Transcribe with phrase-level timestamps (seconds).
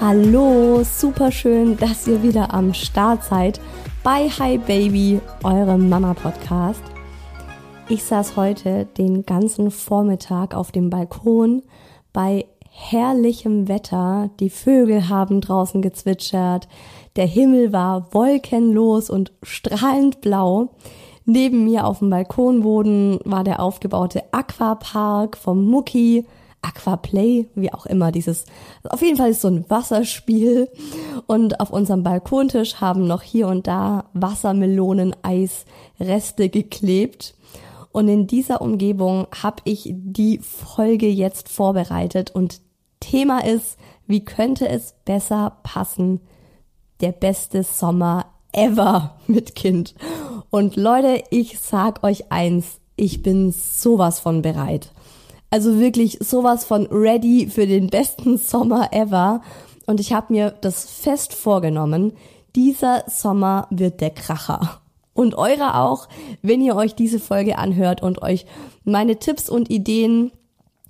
[0.00, 3.60] Hallo, super schön, dass ihr wieder am Start seid
[4.02, 6.82] bei Hi Baby, eurem Mama Podcast.
[7.86, 11.60] Ich saß heute den ganzen Vormittag auf dem Balkon
[12.14, 14.30] bei herrlichem Wetter.
[14.40, 16.66] Die Vögel haben draußen gezwitschert.
[17.16, 20.70] Der Himmel war wolkenlos und strahlend blau.
[21.26, 26.24] Neben mir auf dem Balkonboden war der aufgebaute Aquapark vom Mucki
[26.62, 28.44] Aquaplay, wie auch immer dieses.
[28.88, 30.68] Auf jeden Fall ist so ein Wasserspiel
[31.26, 37.34] und auf unserem Balkontisch haben noch hier und da Wassermelonen-Eisreste geklebt.
[37.92, 42.60] Und in dieser Umgebung habe ich die Folge jetzt vorbereitet und
[43.00, 46.20] Thema ist, wie könnte es besser passen?
[47.00, 49.94] Der beste Sommer ever mit Kind.
[50.50, 54.92] Und Leute, ich sag euch eins, ich bin sowas von bereit.
[55.50, 59.42] Also wirklich sowas von ready für den besten Sommer ever.
[59.86, 62.12] Und ich habe mir das fest vorgenommen,
[62.54, 64.80] dieser Sommer wird der Kracher.
[65.12, 66.08] Und eure auch,
[66.42, 68.46] wenn ihr euch diese Folge anhört und euch
[68.84, 70.32] meine Tipps und Ideen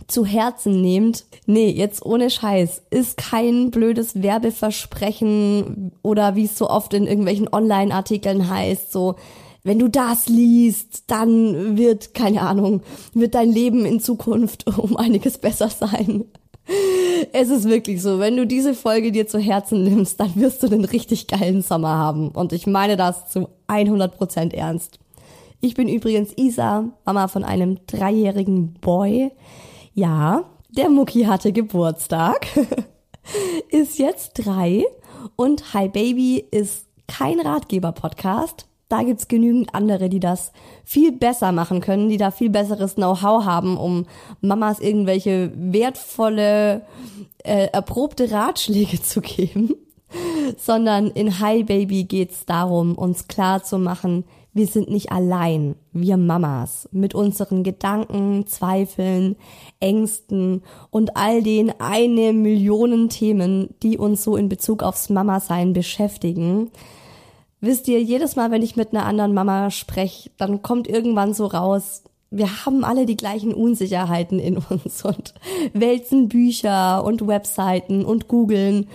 [0.06, 1.24] zu Herzen nehmt.
[1.46, 2.82] Nee, jetzt ohne Scheiß.
[2.90, 9.16] Ist kein blödes Werbeversprechen oder wie es so oft in irgendwelchen Online-Artikeln heißt, so
[9.62, 12.82] wenn du das liest, dann wird, keine Ahnung,
[13.12, 16.24] wird dein Leben in Zukunft um einiges besser sein.
[17.32, 20.68] Es ist wirklich so, wenn du diese Folge dir zu Herzen nimmst, dann wirst du
[20.68, 22.28] den richtig geilen Sommer haben.
[22.28, 24.98] Und ich meine das zu 100% ernst.
[25.60, 29.30] Ich bin übrigens Isa, Mama von einem dreijährigen Boy.
[29.92, 32.46] Ja, der Mucki hatte Geburtstag,
[33.70, 34.84] ist jetzt drei
[35.36, 40.52] und Hi Baby ist kein Ratgeber-Podcast, da gibt's genügend andere, die das
[40.84, 44.04] viel besser machen können, die da viel besseres Know-how haben, um
[44.40, 46.82] Mamas irgendwelche wertvolle,
[47.44, 49.74] äh, erprobte Ratschläge zu geben.
[50.56, 56.16] Sondern in Hi Baby geht's darum, uns klar zu machen, wir sind nicht allein, wir
[56.16, 59.36] Mamas, mit unseren Gedanken, Zweifeln,
[59.78, 66.72] Ängsten und all den eine Millionen Themen, die uns so in Bezug aufs Mama-Sein beschäftigen
[67.60, 71.46] Wisst ihr, jedes Mal, wenn ich mit einer anderen Mama spreche, dann kommt irgendwann so
[71.46, 75.34] raus, wir haben alle die gleichen Unsicherheiten in uns und
[75.72, 78.88] wälzen Bücher und Webseiten und googeln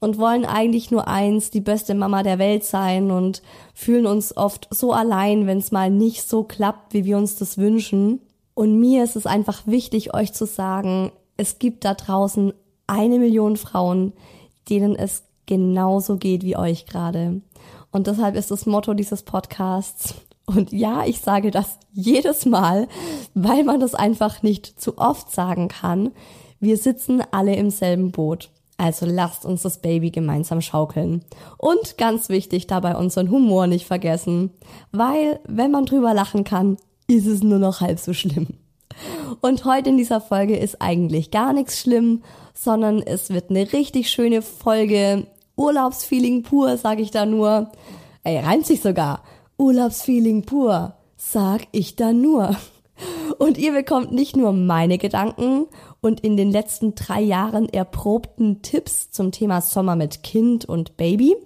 [0.00, 3.42] und wollen eigentlich nur eins, die beste Mama der Welt sein und
[3.74, 7.58] fühlen uns oft so allein, wenn es mal nicht so klappt, wie wir uns das
[7.58, 8.20] wünschen.
[8.54, 12.52] Und mir ist es einfach wichtig, euch zu sagen, es gibt da draußen
[12.86, 14.14] eine Million Frauen,
[14.68, 17.42] denen es genauso geht wie euch gerade.
[17.92, 20.14] Und deshalb ist das Motto dieses Podcasts
[20.54, 22.88] Und ja, ich sage das jedes Mal,
[23.34, 26.10] weil man das einfach nicht zu oft sagen kann.
[26.58, 28.50] Wir sitzen alle im selben Boot.
[28.76, 31.22] Also lasst uns das Baby gemeinsam schaukeln.
[31.56, 34.50] Und ganz wichtig dabei unseren Humor nicht vergessen.
[34.90, 38.48] Weil, wenn man drüber lachen kann, ist es nur noch halb so schlimm.
[39.40, 42.22] Und heute in dieser Folge ist eigentlich gar nichts schlimm,
[42.54, 45.26] sondern es wird eine richtig schöne Folge.
[45.60, 47.70] Urlaubsfeeling pur, sag ich da nur.
[48.24, 49.22] Ey, reimt sich sogar.
[49.58, 52.56] Urlaubsfeeling pur, sag ich da nur.
[53.38, 55.66] Und ihr bekommt nicht nur meine Gedanken
[56.00, 61.36] und in den letzten drei Jahren erprobten Tipps zum Thema Sommer mit Kind und Baby,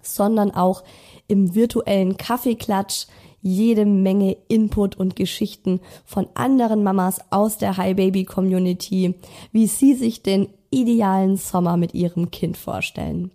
[0.00, 0.84] sondern auch
[1.26, 3.06] im virtuellen Kaffeeklatsch
[3.42, 9.14] jede Menge Input und Geschichten von anderen Mamas aus der Hi Baby Community,
[9.50, 13.30] wie sie sich den idealen Sommer mit ihrem Kind vorstellen.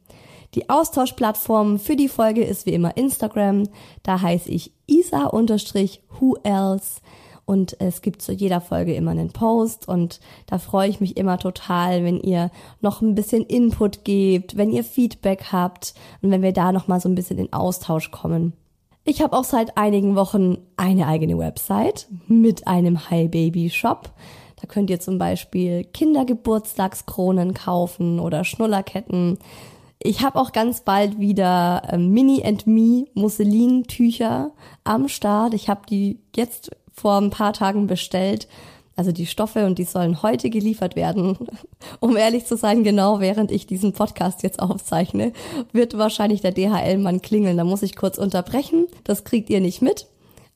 [0.55, 3.69] Die Austauschplattform für die Folge ist wie immer Instagram.
[4.03, 7.01] Da heiße ich isa-who else.
[7.45, 11.39] Und es gibt zu jeder Folge immer einen Post und da freue ich mich immer
[11.39, 16.53] total, wenn ihr noch ein bisschen Input gebt, wenn ihr Feedback habt und wenn wir
[16.53, 18.53] da noch mal so ein bisschen in Austausch kommen.
[19.03, 24.11] Ich habe auch seit einigen Wochen eine eigene Website mit einem Hi Baby Shop.
[24.61, 29.39] Da könnt ihr zum Beispiel Kindergeburtstagskronen kaufen oder Schnullerketten.
[30.01, 34.51] Ich habe auch ganz bald wieder äh, Mini and Me Musselin-Tücher
[34.83, 35.53] am Start.
[35.53, 38.47] Ich habe die jetzt vor ein paar Tagen bestellt.
[38.95, 41.37] Also die Stoffe und die sollen heute geliefert werden.
[42.01, 45.31] Um ehrlich zu sein, genau während ich diesen Podcast jetzt aufzeichne,
[45.71, 47.55] wird wahrscheinlich der DHL-Mann klingeln.
[47.55, 48.87] Da muss ich kurz unterbrechen.
[49.05, 50.07] Das kriegt ihr nicht mit.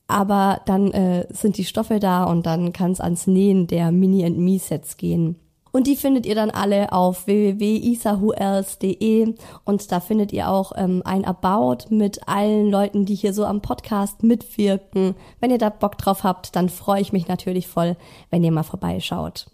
[0.06, 4.24] Aber dann äh, sind die Stoffe da und dann kann es ans Nähen der Mini
[4.24, 5.36] and Me Sets gehen.
[5.74, 9.34] Und die findet ihr dann alle auf www.isahuels.de
[9.64, 13.60] und da findet ihr auch ähm, ein About mit allen Leuten, die hier so am
[13.60, 15.16] Podcast mitwirken.
[15.40, 17.96] Wenn ihr da Bock drauf habt, dann freue ich mich natürlich voll,
[18.30, 19.50] wenn ihr mal vorbeischaut.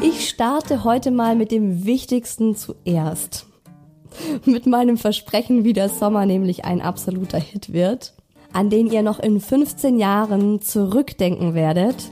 [0.00, 3.51] Ich starte heute mal mit dem Wichtigsten zuerst.
[4.44, 8.14] Mit meinem Versprechen, wie der Sommer nämlich ein absoluter Hit wird
[8.52, 12.10] an den ihr noch in 15 Jahren zurückdenken werdet,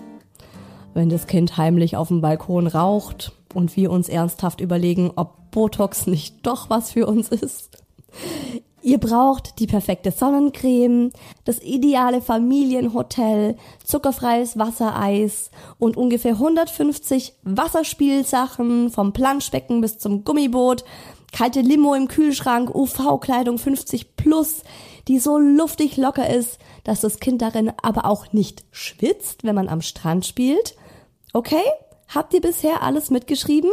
[0.95, 6.07] wenn das Kind heimlich auf dem Balkon raucht und wir uns ernsthaft überlegen, ob Botox
[6.07, 7.71] nicht doch was für uns ist.
[8.83, 11.13] Ihr braucht die perfekte Sonnencreme,
[11.45, 20.85] das ideale Familienhotel, zuckerfreies Wassereis und ungefähr 150 Wasserspielsachen vom Planschbecken bis zum Gummiboot,
[21.33, 24.63] kalte Limo im Kühlschrank, UV-Kleidung 50 plus,
[25.09, 29.69] die so luftig locker ist, dass das Kind darin aber auch nicht schwitzt, wenn man
[29.69, 30.77] am Strand spielt.
[31.33, 31.63] Okay?
[32.09, 33.71] Habt ihr bisher alles mitgeschrieben?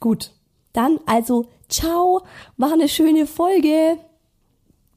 [0.00, 0.32] Gut.
[0.72, 2.22] Dann also, ciao,
[2.56, 3.98] war eine schöne Folge.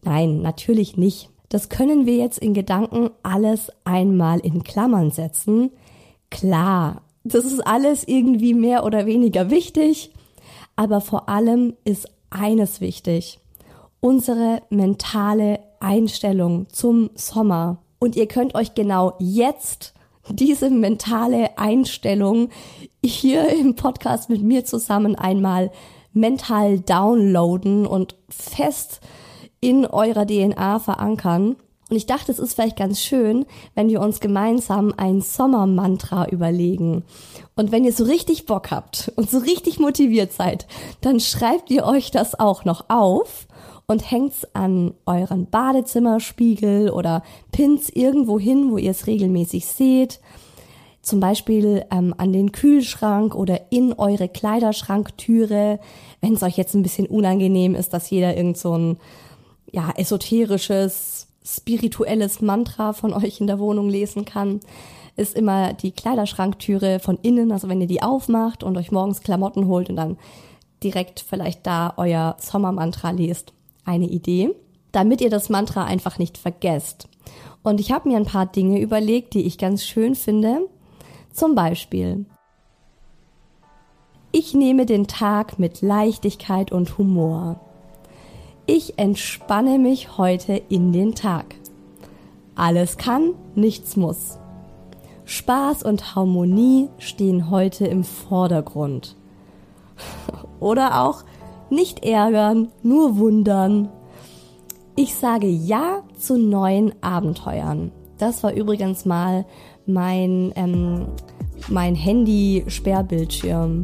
[0.03, 1.29] Nein, natürlich nicht.
[1.49, 5.71] Das können wir jetzt in Gedanken alles einmal in Klammern setzen.
[6.29, 10.11] Klar, das ist alles irgendwie mehr oder weniger wichtig,
[10.75, 13.39] aber vor allem ist eines wichtig
[14.01, 17.77] unsere mentale Einstellung zum Sommer.
[17.99, 19.93] Und ihr könnt euch genau jetzt
[20.29, 22.49] diese mentale Einstellung
[23.03, 25.71] hier im Podcast mit mir zusammen einmal
[26.13, 29.01] mental downloaden und fest
[29.61, 31.55] in eurer DNA verankern.
[31.91, 33.45] Und ich dachte, es ist vielleicht ganz schön,
[33.75, 37.03] wenn wir uns gemeinsam ein Sommermantra überlegen.
[37.57, 40.67] Und wenn ihr so richtig Bock habt und so richtig motiviert seid,
[41.01, 43.45] dann schreibt ihr euch das auch noch auf
[43.87, 50.21] und hängt's an euren Badezimmerspiegel oder pins irgendwo hin, wo ihr es regelmäßig seht.
[51.01, 55.81] Zum Beispiel ähm, an den Kühlschrank oder in eure Kleiderschranktüre,
[56.21, 58.97] wenn es euch jetzt ein bisschen unangenehm ist, dass jeder irgend so ein
[59.73, 64.59] ja, esoterisches, spirituelles Mantra von euch in der Wohnung lesen kann,
[65.15, 69.67] ist immer die Kleiderschranktüre von innen, also wenn ihr die aufmacht und euch morgens Klamotten
[69.67, 70.17] holt und dann
[70.83, 73.53] direkt vielleicht da euer Sommermantra lest
[73.85, 74.55] eine Idee,
[74.91, 77.07] damit ihr das Mantra einfach nicht vergesst.
[77.63, 80.67] Und ich habe mir ein paar Dinge überlegt, die ich ganz schön finde.
[81.31, 82.25] Zum Beispiel,
[84.31, 87.59] ich nehme den Tag mit Leichtigkeit und Humor.
[88.73, 91.55] Ich entspanne mich heute in den Tag.
[92.55, 94.37] Alles kann, nichts muss.
[95.25, 99.17] Spaß und Harmonie stehen heute im Vordergrund.
[100.61, 101.25] Oder auch
[101.69, 103.89] nicht ärgern, nur wundern.
[104.95, 107.91] Ich sage Ja zu neuen Abenteuern.
[108.19, 109.43] Das war übrigens mal
[109.85, 111.07] mein, ähm,
[111.67, 113.83] mein Handy-Sperrbildschirm.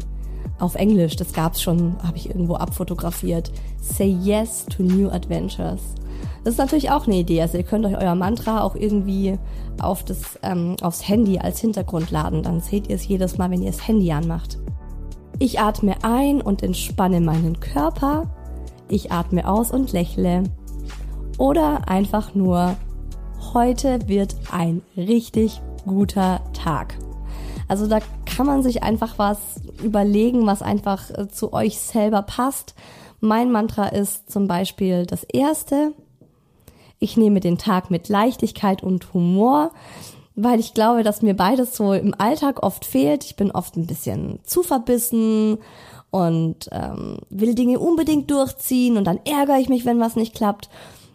[0.60, 3.52] auf Englisch, das gab's schon, habe ich irgendwo abfotografiert.
[3.88, 5.82] Say yes to new adventures.
[6.44, 7.42] Das ist natürlich auch eine Idee.
[7.42, 9.38] Also ihr könnt euch euer Mantra auch irgendwie
[9.82, 12.44] auf das, ähm, aufs Handy als Hintergrund laden.
[12.44, 14.58] Dann seht ihr es jedes Mal, wenn ihr das Handy anmacht.
[15.40, 18.30] Ich atme ein und entspanne meinen Körper.
[18.90, 20.44] Ich atme aus und lächle.
[21.38, 22.76] Oder einfach nur,
[23.54, 26.98] heute wird ein richtig guter Tag.
[27.68, 32.76] Also da kann man sich einfach was überlegen, was einfach äh, zu euch selber passt.
[33.20, 35.94] Mein Mantra ist zum Beispiel das erste.
[37.00, 39.72] Ich nehme den Tag mit Leichtigkeit und Humor
[40.40, 43.26] weil ich glaube, dass mir beides so im Alltag oft fehlt.
[43.26, 45.58] Ich bin oft ein bisschen zu verbissen
[46.12, 50.70] und ähm, will Dinge unbedingt durchziehen und dann ärgere ich mich, wenn was nicht klappt.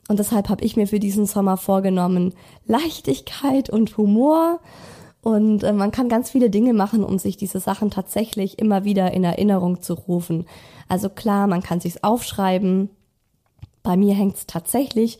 [0.08, 2.34] Und deshalb habe ich mir für diesen Sommer vorgenommen,
[2.66, 4.58] Leichtigkeit und Humor.
[5.22, 9.12] Und äh, man kann ganz viele Dinge machen, um sich diese Sachen tatsächlich immer wieder
[9.12, 10.46] in Erinnerung zu rufen.
[10.92, 12.90] Also klar, man kann sich's aufschreiben.
[13.82, 15.18] Bei mir hängt's tatsächlich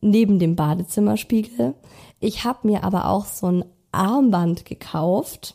[0.00, 1.74] neben dem Badezimmerspiegel.
[2.18, 5.54] Ich habe mir aber auch so ein Armband gekauft.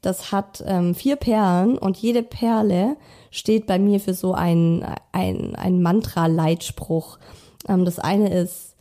[0.00, 2.96] Das hat ähm, vier Perlen und jede Perle
[3.30, 7.20] steht bei mir für so ein, ein, ein Mantra-Leitspruch.
[7.68, 8.74] Ähm, das eine ist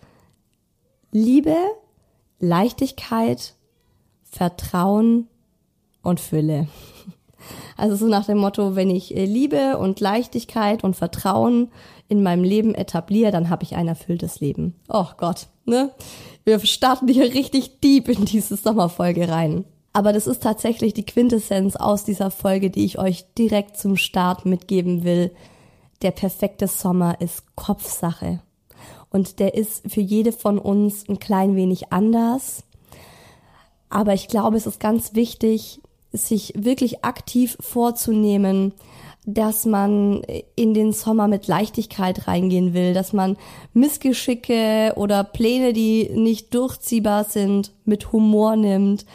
[1.11, 1.55] Liebe,
[2.39, 3.53] Leichtigkeit,
[4.23, 5.27] Vertrauen
[6.01, 6.67] und Fülle.
[7.77, 11.69] Also so nach dem Motto, wenn ich äh, Liebe und Leichtigkeit und Vertrauen
[12.07, 14.75] in meinem Leben etabliere, dann habe ich ein erfülltes Leben.
[14.89, 15.91] Oh Gott, ne?
[16.43, 19.65] Wir starten hier richtig deep in diese Sommerfolge rein.
[19.93, 24.45] Aber das ist tatsächlich die Quintessenz aus dieser Folge, die ich euch direkt zum Start
[24.45, 25.31] mitgeben will.
[26.01, 28.41] Der perfekte Sommer ist Kopfsache.
[29.09, 32.65] Und der ist für jede von uns ein klein wenig anders.
[33.89, 35.79] Aber ich glaube, es ist ganz wichtig,
[36.17, 38.73] sich wirklich aktiv vorzunehmen,
[39.25, 40.21] dass man
[40.55, 43.37] in den Sommer mit Leichtigkeit reingehen will, dass man
[43.73, 49.05] Missgeschicke oder Pläne, die nicht durchziehbar sind, mit Humor nimmt,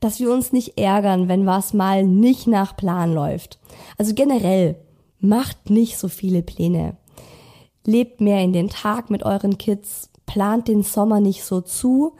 [0.00, 3.58] dass wir uns nicht ärgern, wenn was mal nicht nach Plan läuft.
[3.96, 4.76] Also generell,
[5.20, 6.96] macht nicht so viele Pläne.
[7.84, 12.16] Lebt mehr in den Tag mit euren Kids, plant den Sommer nicht so zu,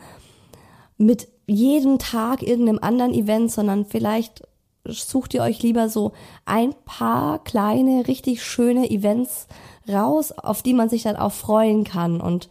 [0.98, 4.42] mit jedem Tag irgendeinem anderen Event, sondern vielleicht
[4.84, 6.12] sucht ihr euch lieber so
[6.44, 9.46] ein paar kleine, richtig schöne Events
[9.88, 12.48] raus, auf die man sich dann auch freuen kann und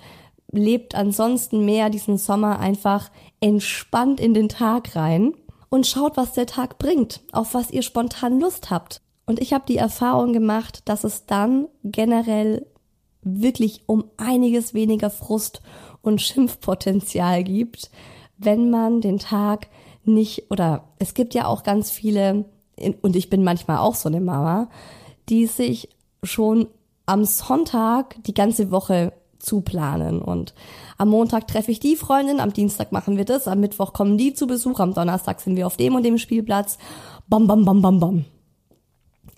[0.51, 5.33] lebt ansonsten mehr diesen Sommer einfach entspannt in den Tag rein
[5.69, 9.01] und schaut, was der Tag bringt, auf was ihr spontan Lust habt.
[9.25, 12.65] Und ich habe die Erfahrung gemacht, dass es dann generell
[13.21, 15.61] wirklich um einiges weniger Frust
[16.01, 17.91] und Schimpfpotenzial gibt,
[18.39, 19.67] wenn man den Tag
[20.03, 22.45] nicht, oder es gibt ja auch ganz viele,
[23.01, 24.69] und ich bin manchmal auch so eine Mama,
[25.27, 25.89] die sich
[26.23, 26.67] schon
[27.05, 30.53] am Sonntag die ganze Woche zuplanen und
[30.97, 34.33] am Montag treffe ich die Freundin, am Dienstag machen wir das, am Mittwoch kommen die
[34.33, 36.77] zu Besuch, am Donnerstag sind wir auf dem und dem Spielplatz.
[37.27, 38.25] Bam, bam, bam, bam, bam.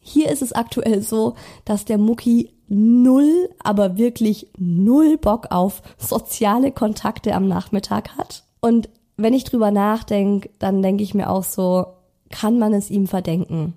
[0.01, 6.71] Hier ist es aktuell so, dass der Mucki null, aber wirklich null Bock auf soziale
[6.71, 8.43] Kontakte am Nachmittag hat.
[8.61, 11.85] Und wenn ich drüber nachdenke, dann denke ich mir auch so,
[12.29, 13.73] kann man es ihm verdenken?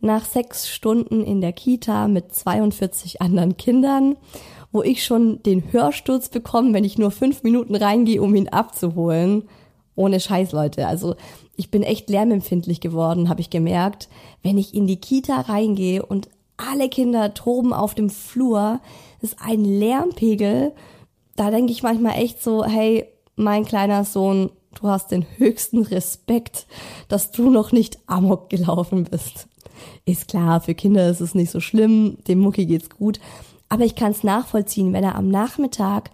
[0.00, 4.16] Nach sechs Stunden in der Kita mit 42 anderen Kindern,
[4.72, 9.44] wo ich schon den Hörsturz bekomme, wenn ich nur fünf Minuten reingehe, um ihn abzuholen.
[9.94, 10.88] Ohne Scheiß, Leute.
[10.88, 11.14] Also
[11.54, 14.08] ich bin echt lärmempfindlich geworden, habe ich gemerkt.
[14.42, 18.80] Wenn ich in die Kita reingehe und alle Kinder toben auf dem Flur,
[19.20, 20.72] ist ein Lärmpegel.
[21.36, 24.50] Da denke ich manchmal echt so, hey, mein kleiner Sohn,
[24.80, 26.66] du hast den höchsten Respekt,
[27.08, 29.48] dass du noch nicht amok gelaufen bist.
[30.04, 33.20] Ist klar, für Kinder ist es nicht so schlimm, dem Mucki geht's gut,
[33.68, 36.10] aber ich kann es nachvollziehen, wenn er am Nachmittag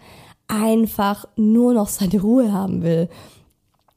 [0.47, 3.09] einfach nur noch seine Ruhe haben will.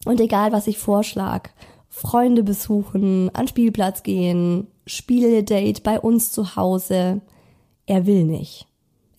[0.04, 1.50] Und egal, was ich vorschlag,
[1.88, 7.22] Freunde besuchen, an Spielplatz gehen, Spiele-Date bei uns zu Hause,
[7.86, 8.66] er will nicht.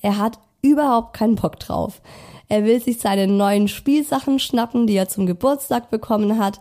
[0.01, 2.01] Er hat überhaupt keinen Bock drauf.
[2.47, 6.59] Er will sich seine neuen Spielsachen schnappen, die er zum Geburtstag bekommen hat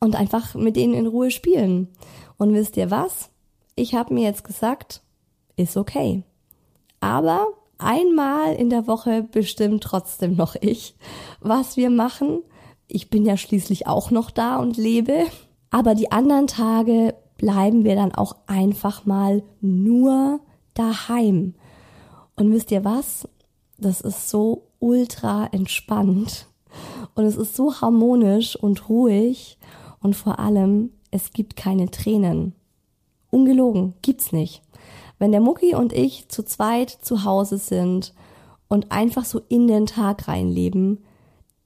[0.00, 1.88] und einfach mit denen in Ruhe spielen.
[2.36, 3.30] Und wisst ihr was?
[3.74, 5.02] Ich habe mir jetzt gesagt,
[5.56, 6.22] ist okay.
[7.00, 7.46] Aber
[7.78, 10.94] einmal in der Woche bestimmt trotzdem noch ich,
[11.40, 12.42] was wir machen.
[12.88, 15.26] Ich bin ja schließlich auch noch da und lebe.
[15.70, 20.40] Aber die anderen Tage bleiben wir dann auch einfach mal nur
[20.74, 21.54] daheim.
[22.36, 23.28] Und wisst ihr was?
[23.78, 26.46] Das ist so ultra entspannt
[27.16, 29.58] und es ist so harmonisch und ruhig
[30.00, 32.54] und vor allem, es gibt keine Tränen.
[33.30, 34.62] Ungelogen, gibt's nicht.
[35.18, 38.14] Wenn der Mucki und ich zu zweit zu Hause sind
[38.68, 41.04] und einfach so in den Tag reinleben,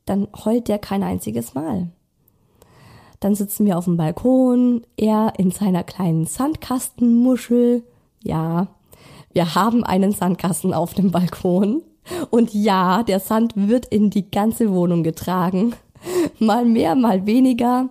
[0.07, 1.91] dann heult der kein einziges Mal.
[3.19, 7.85] Dann sitzen wir auf dem Balkon, er in seiner kleinen Sandkastenmuschel.
[8.23, 8.69] Ja,
[9.33, 11.83] wir haben einen Sandkasten auf dem Balkon.
[12.31, 15.75] Und ja, der Sand wird in die ganze Wohnung getragen.
[16.39, 17.91] Mal mehr, mal weniger.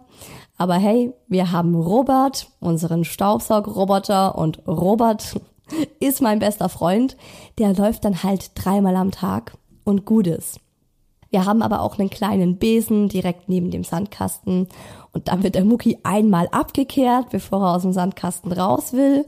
[0.58, 5.39] Aber hey, wir haben Robert, unseren Staubsaugroboter und Robert
[6.00, 7.16] ist mein bester Freund.
[7.58, 10.60] Der läuft dann halt dreimal am Tag und gut ist.
[11.30, 14.68] Wir haben aber auch einen kleinen Besen direkt neben dem Sandkasten
[15.12, 19.25] und dann wird der Mucki einmal abgekehrt, bevor er aus dem Sandkasten raus will.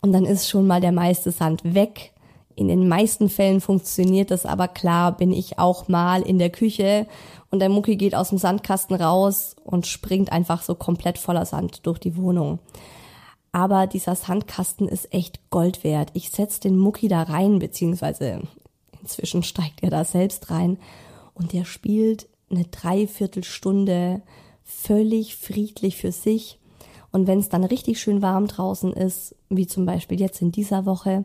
[0.00, 2.11] Und dann ist schon mal der meiste Sand weg.
[2.54, 7.06] In den meisten Fällen funktioniert das aber klar, bin ich auch mal in der Küche
[7.50, 11.86] und der Mucki geht aus dem Sandkasten raus und springt einfach so komplett voller Sand
[11.86, 12.58] durch die Wohnung.
[13.52, 16.10] Aber dieser Sandkasten ist echt Gold wert.
[16.14, 18.40] Ich setz den Mucki da rein, beziehungsweise
[19.02, 20.78] inzwischen steigt er da selbst rein
[21.34, 24.22] und der spielt eine Dreiviertelstunde
[24.64, 26.58] völlig friedlich für sich.
[27.10, 30.86] Und wenn es dann richtig schön warm draußen ist, wie zum Beispiel jetzt in dieser
[30.86, 31.24] Woche,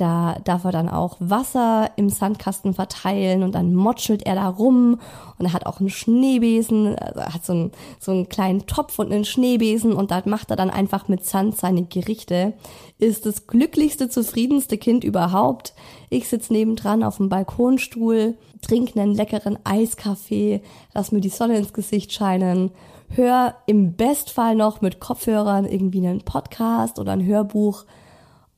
[0.00, 5.00] da darf er dann auch Wasser im Sandkasten verteilen und dann motschelt er da rum
[5.38, 8.98] und er hat auch einen Schneebesen, also er hat so einen, so einen kleinen Topf
[8.98, 12.54] und einen Schneebesen und da macht er dann einfach mit Sand seine Gerichte.
[12.98, 15.74] Ist das glücklichste, zufriedenste Kind überhaupt.
[16.10, 20.62] Ich sitz nebendran auf dem Balkonstuhl, trinke einen leckeren Eiskaffee,
[20.94, 22.70] lass mir die Sonne ins Gesicht scheinen,
[23.10, 27.84] hör im Bestfall noch mit Kopfhörern irgendwie einen Podcast oder ein Hörbuch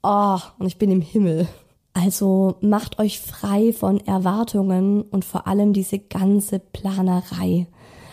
[0.02, 1.48] oh, und ich bin im Himmel.
[1.92, 7.66] Also macht euch frei von Erwartungen und vor allem diese ganze Planerei.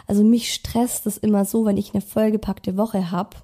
[0.08, 3.44] Also mich stresst es immer so, wenn ich eine vollgepackte Woche hab.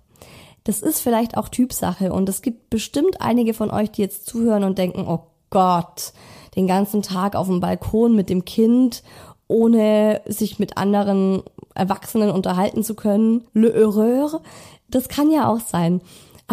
[0.64, 4.64] Das ist vielleicht auch Typsache und es gibt bestimmt einige von euch, die jetzt zuhören
[4.64, 6.14] und denken, oh Gott,
[6.56, 9.04] den ganzen Tag auf dem Balkon mit dem Kind,
[9.48, 11.44] ohne sich mit anderen
[11.76, 13.46] Erwachsenen unterhalten zu können.
[13.54, 14.42] Le Horreur.
[14.90, 16.02] Das kann ja auch sein.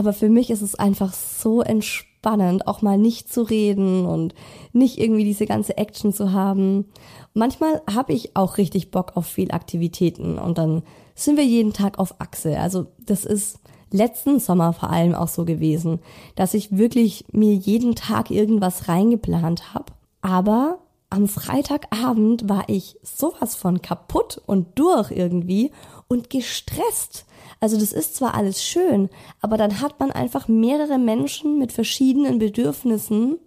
[0.00, 4.32] Aber für mich ist es einfach so entspannend, auch mal nicht zu reden und
[4.72, 6.86] nicht irgendwie diese ganze Action zu haben.
[7.34, 10.84] Manchmal habe ich auch richtig Bock auf viel Aktivitäten und dann
[11.14, 12.58] sind wir jeden Tag auf Achse.
[12.58, 13.58] Also das ist
[13.90, 15.98] letzten Sommer vor allem auch so gewesen,
[16.34, 19.92] dass ich wirklich mir jeden Tag irgendwas reingeplant habe.
[20.22, 20.78] Aber
[21.10, 25.72] am Freitagabend war ich sowas von kaputt und durch irgendwie
[26.10, 27.24] und gestresst.
[27.60, 29.08] Also das ist zwar alles schön,
[29.40, 33.38] aber dann hat man einfach mehrere Menschen mit verschiedenen Bedürfnissen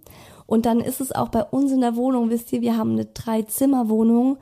[0.46, 3.06] und dann ist es auch bei uns in der Wohnung, wisst ihr, wir haben eine
[3.06, 4.38] Drei-Zimmer-Wohnung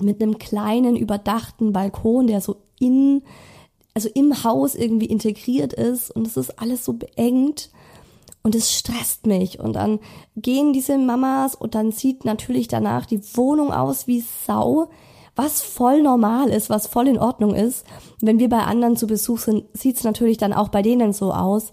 [0.00, 3.22] mit einem kleinen überdachten Balkon, der so in,
[3.94, 7.70] also im Haus irgendwie integriert ist und es ist alles so beengt
[8.42, 10.00] und es stresst mich und dann
[10.36, 14.90] gehen diese Mamas und dann sieht natürlich danach die Wohnung aus wie Sau
[15.36, 17.84] was voll normal ist, was voll in Ordnung ist.
[18.20, 21.72] Wenn wir bei anderen zu Besuch sind, sieht's natürlich dann auch bei denen so aus.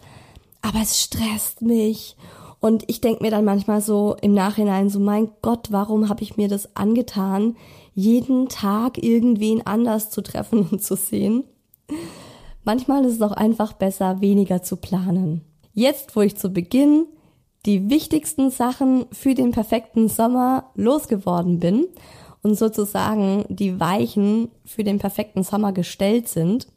[0.61, 2.15] Aber es stresst mich.
[2.59, 6.37] Und ich denk mir dann manchmal so im Nachhinein so, mein Gott, warum habe ich
[6.37, 7.55] mir das angetan,
[7.93, 11.43] jeden Tag irgendwen anders zu treffen und zu sehen?
[12.63, 15.41] Manchmal ist es auch einfach besser, weniger zu planen.
[15.73, 17.05] Jetzt, wo ich zu Beginn
[17.65, 21.85] die wichtigsten Sachen für den perfekten Sommer losgeworden bin
[22.43, 26.67] und sozusagen die Weichen für den perfekten Sommer gestellt sind,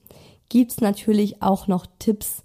[0.48, 2.42] gibt's natürlich auch noch Tipps,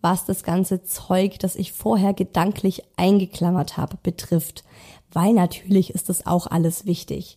[0.00, 4.64] was das ganze Zeug, das ich vorher gedanklich eingeklammert habe, betrifft.
[5.12, 7.36] Weil natürlich ist das auch alles wichtig.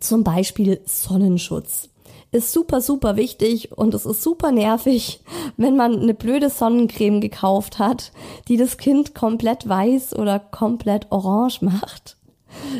[0.00, 1.88] Zum Beispiel Sonnenschutz.
[2.30, 5.20] Ist super, super wichtig und es ist super nervig,
[5.58, 8.12] wenn man eine blöde Sonnencreme gekauft hat,
[8.48, 12.16] die das Kind komplett weiß oder komplett orange macht.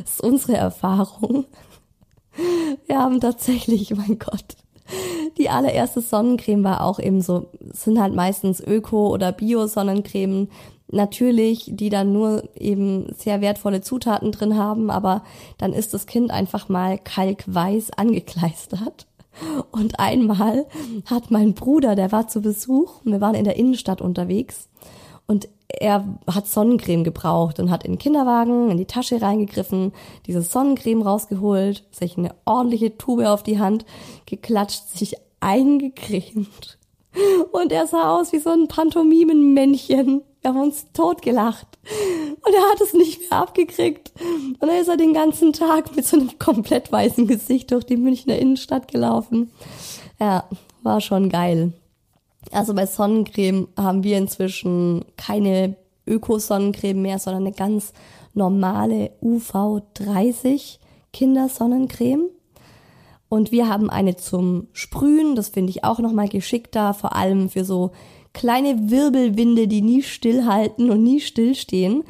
[0.02, 1.44] Das ist unsere Erfahrung.
[2.86, 4.56] Wir haben tatsächlich, mein Gott,
[5.38, 10.50] die allererste Sonnencreme war auch eben so, sind halt meistens Öko- oder Bio-Sonnencremen.
[10.88, 15.24] Natürlich, die dann nur eben sehr wertvolle Zutaten drin haben, aber
[15.56, 19.06] dann ist das Kind einfach mal kalkweiß angekleistert.
[19.70, 20.66] Und einmal
[21.06, 24.68] hat mein Bruder, der war zu Besuch, wir waren in der Innenstadt unterwegs
[25.26, 25.48] und
[25.80, 29.92] er hat Sonnencreme gebraucht und hat in den Kinderwagen in die Tasche reingegriffen,
[30.26, 33.84] diese Sonnencreme rausgeholt, sich eine ordentliche Tube auf die Hand
[34.26, 36.78] geklatscht, sich eingecremt.
[37.52, 40.22] Und er sah aus wie so ein Pantomimenmännchen.
[40.40, 41.66] Wir haben uns totgelacht.
[42.44, 44.12] Und er hat es nicht mehr abgekriegt.
[44.60, 47.96] Und dann ist er den ganzen Tag mit so einem komplett weißen Gesicht durch die
[47.96, 49.50] Münchner Innenstadt gelaufen.
[50.18, 50.48] Ja,
[50.82, 51.72] war schon geil.
[52.50, 55.76] Also bei Sonnencreme haben wir inzwischen keine
[56.06, 57.92] Öko-Sonnencreme mehr, sondern eine ganz
[58.34, 60.78] normale UV30
[61.12, 62.28] Kindersonnencreme.
[63.28, 67.64] Und wir haben eine zum Sprühen, das finde ich auch nochmal geschickter, vor allem für
[67.64, 67.92] so
[68.34, 72.04] kleine Wirbelwinde, die nie stillhalten und nie stillstehen.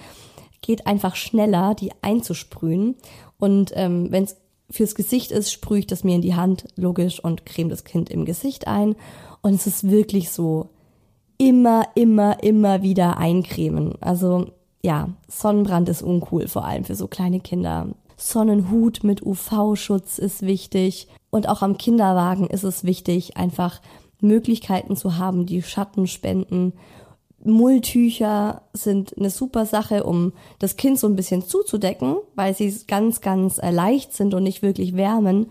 [0.63, 2.97] Geht einfach schneller, die einzusprühen.
[3.39, 4.37] Und ähm, wenn es
[4.71, 8.11] fürs Gesicht ist, sprühe ich das mir in die Hand, logisch, und creme das Kind
[8.11, 8.97] im Gesicht ein.
[9.43, 10.71] Und es ist wirklich so,
[11.39, 13.95] immer, immer, immer wieder eincremen.
[14.01, 14.47] Also
[14.83, 17.89] ja, Sonnenbrand ist uncool, vor allem für so kleine Kinder.
[18.17, 21.09] Sonnenhut mit UV-Schutz ist wichtig.
[21.31, 23.81] Und auch am Kinderwagen ist es wichtig, einfach
[24.21, 26.75] Möglichkeiten zu haben, die Schatten spenden.
[27.45, 33.21] Mulltücher sind eine super Sache, um das Kind so ein bisschen zuzudecken, weil sie ganz,
[33.21, 35.51] ganz leicht sind und nicht wirklich wärmen.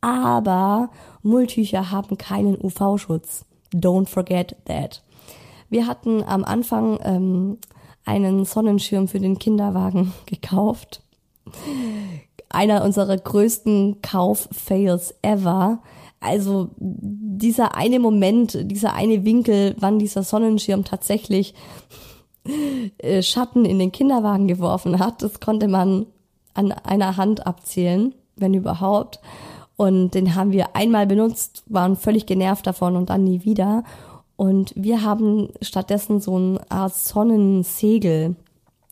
[0.00, 0.90] Aber
[1.22, 3.44] Mulltücher haben keinen UV-Schutz.
[3.72, 5.02] Don't forget that.
[5.68, 7.58] Wir hatten am Anfang ähm,
[8.04, 11.02] einen Sonnenschirm für den Kinderwagen gekauft.
[12.48, 15.80] Einer unserer größten Kauf-Fails ever.
[16.20, 21.54] Also dieser eine Moment, dieser eine Winkel, wann dieser Sonnenschirm tatsächlich
[22.98, 26.06] äh, Schatten in den Kinderwagen geworfen hat, das konnte man
[26.54, 29.20] an einer Hand abzählen, wenn überhaupt.
[29.78, 33.84] Und den haben wir einmal benutzt, waren völlig genervt davon und dann nie wieder.
[34.34, 38.34] Und wir haben stattdessen so eine Art Sonnensegel.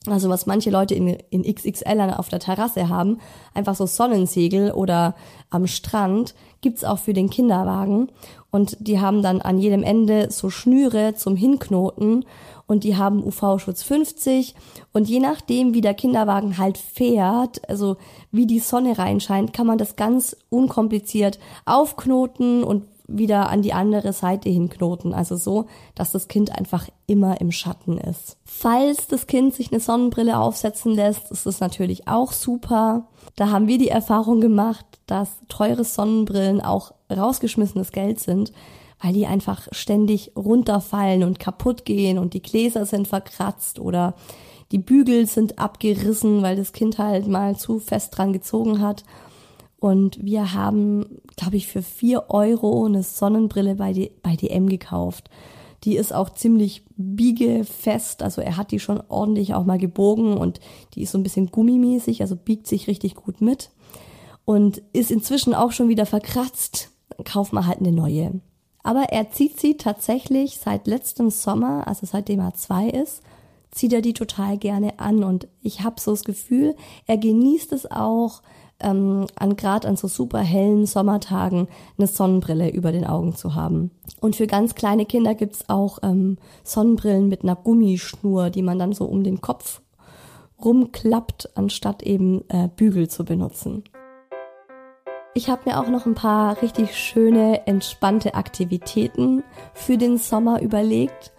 [0.07, 3.19] Also was manche Leute in, in XXL auf der Terrasse haben,
[3.53, 5.17] einfach so Sonnensegel oder
[5.51, 8.13] am Strand, gibt's auch für den Kinderwagen.
[8.53, 12.25] Und die haben dann an jedem Ende so Schnüre zum Hinknoten
[12.67, 14.55] und die haben UV-Schutz 50
[14.93, 17.97] und je nachdem, wie der Kinderwagen halt fährt, also
[18.31, 24.13] wie die Sonne reinscheint, kann man das ganz unkompliziert aufknoten und wieder an die andere
[24.13, 25.15] Seite hinknoten.
[25.15, 28.37] Also so, dass das Kind einfach immer im Schatten ist.
[28.45, 33.07] Falls das Kind sich eine Sonnenbrille aufsetzen lässt, ist das natürlich auch super.
[33.37, 38.53] Da haben wir die Erfahrung gemacht, dass teure Sonnenbrillen auch rausgeschmissenes Geld sind,
[39.01, 44.15] weil die einfach ständig runterfallen und kaputt gehen und die Gläser sind verkratzt oder
[44.73, 49.05] die Bügel sind abgerissen, weil das Kind halt mal zu fest dran gezogen hat.
[49.79, 55.31] Und wir haben, glaube ich, für vier Euro eine Sonnenbrille bei, die, bei DM gekauft.
[55.85, 60.59] Die ist auch ziemlich biegefest, also er hat die schon ordentlich auch mal gebogen und
[60.95, 63.71] die ist so ein bisschen gummimäßig, also biegt sich richtig gut mit
[64.45, 66.91] und ist inzwischen auch schon wieder verkratzt.
[67.11, 68.41] Dann kauft man halt eine neue.
[68.87, 73.21] Aber er zieht sie tatsächlich seit letztem Sommer, also seitdem er zwei ist,
[73.73, 76.77] zieht er die total gerne an und ich habe so das Gefühl,
[77.09, 78.43] er genießt es auch,
[78.79, 81.67] ähm, an gerade an so super hellen Sommertagen
[81.99, 83.91] eine Sonnenbrille über den Augen zu haben.
[84.21, 88.93] Und für ganz kleine Kinder gibt's auch ähm, Sonnenbrillen mit einer Gummischnur, die man dann
[88.93, 89.81] so um den Kopf
[90.65, 93.83] rumklappt, anstatt eben äh, Bügel zu benutzen.
[95.37, 99.45] Ich habe mir auch noch ein paar richtig schöne, entspannte Aktivitäten
[99.75, 101.31] für den Sommer überlegt,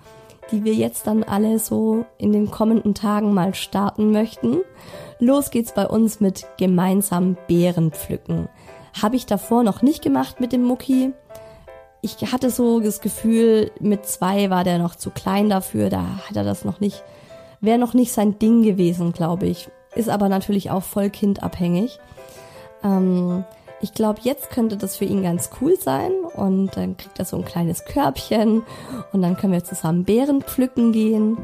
[0.51, 4.59] die wir jetzt dann alle so in den kommenden Tagen mal starten möchten.
[5.17, 8.49] Los geht's bei uns mit gemeinsam Beeren pflücken.
[9.01, 11.13] Habe ich davor noch nicht gemacht mit dem Mucki.
[12.03, 16.35] Ich hatte so das Gefühl, mit zwei war der noch zu klein dafür, da hat
[16.35, 17.03] er das noch nicht,
[17.61, 19.69] wäre noch nicht sein Ding gewesen, glaube ich.
[19.95, 21.97] Ist aber natürlich auch voll kindabhängig.
[22.83, 23.43] Ähm,
[23.81, 27.37] ich glaube, jetzt könnte das für ihn ganz cool sein und dann kriegt er so
[27.37, 28.63] ein kleines Körbchen
[29.11, 31.37] und dann können wir zusammen Beeren pflücken gehen.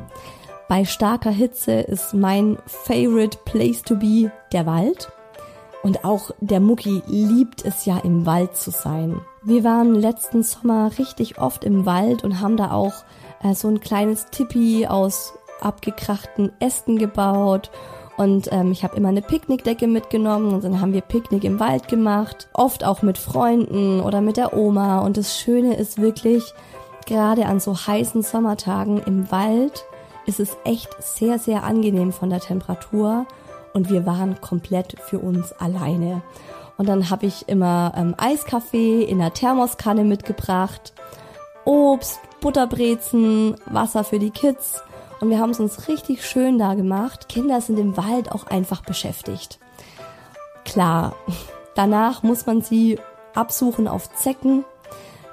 [0.68, 5.12] Bei starker Hitze ist mein favorite place to be der Wald.
[5.84, 9.20] Und auch der Mucki liebt es ja im Wald zu sein.
[9.44, 13.04] Wir waren letzten Sommer richtig oft im Wald und haben da auch
[13.44, 17.70] äh, so ein kleines Tipi aus abgekrachten Ästen gebaut.
[18.18, 21.88] Und ähm, ich habe immer eine Picknickdecke mitgenommen und dann haben wir Picknick im Wald
[21.88, 22.48] gemacht.
[22.54, 25.00] Oft auch mit Freunden oder mit der Oma.
[25.00, 26.54] Und das Schöne ist wirklich,
[27.08, 29.86] gerade an so heißen Sommertagen im Wald
[30.26, 33.26] ist es echt sehr, sehr angenehm von der Temperatur
[33.74, 36.22] und wir waren komplett für uns alleine.
[36.78, 40.94] Und dann habe ich immer ähm, Eiskaffee in der Thermoskanne mitgebracht,
[41.66, 44.84] Obst, Butterbrezen, Wasser für die Kids
[45.24, 47.30] und wir haben es uns richtig schön da gemacht.
[47.30, 49.60] Kinder sind im Wald auch einfach beschäftigt.
[50.66, 51.16] Klar,
[51.76, 53.00] danach muss man sie
[53.34, 54.64] absuchen auf Zecken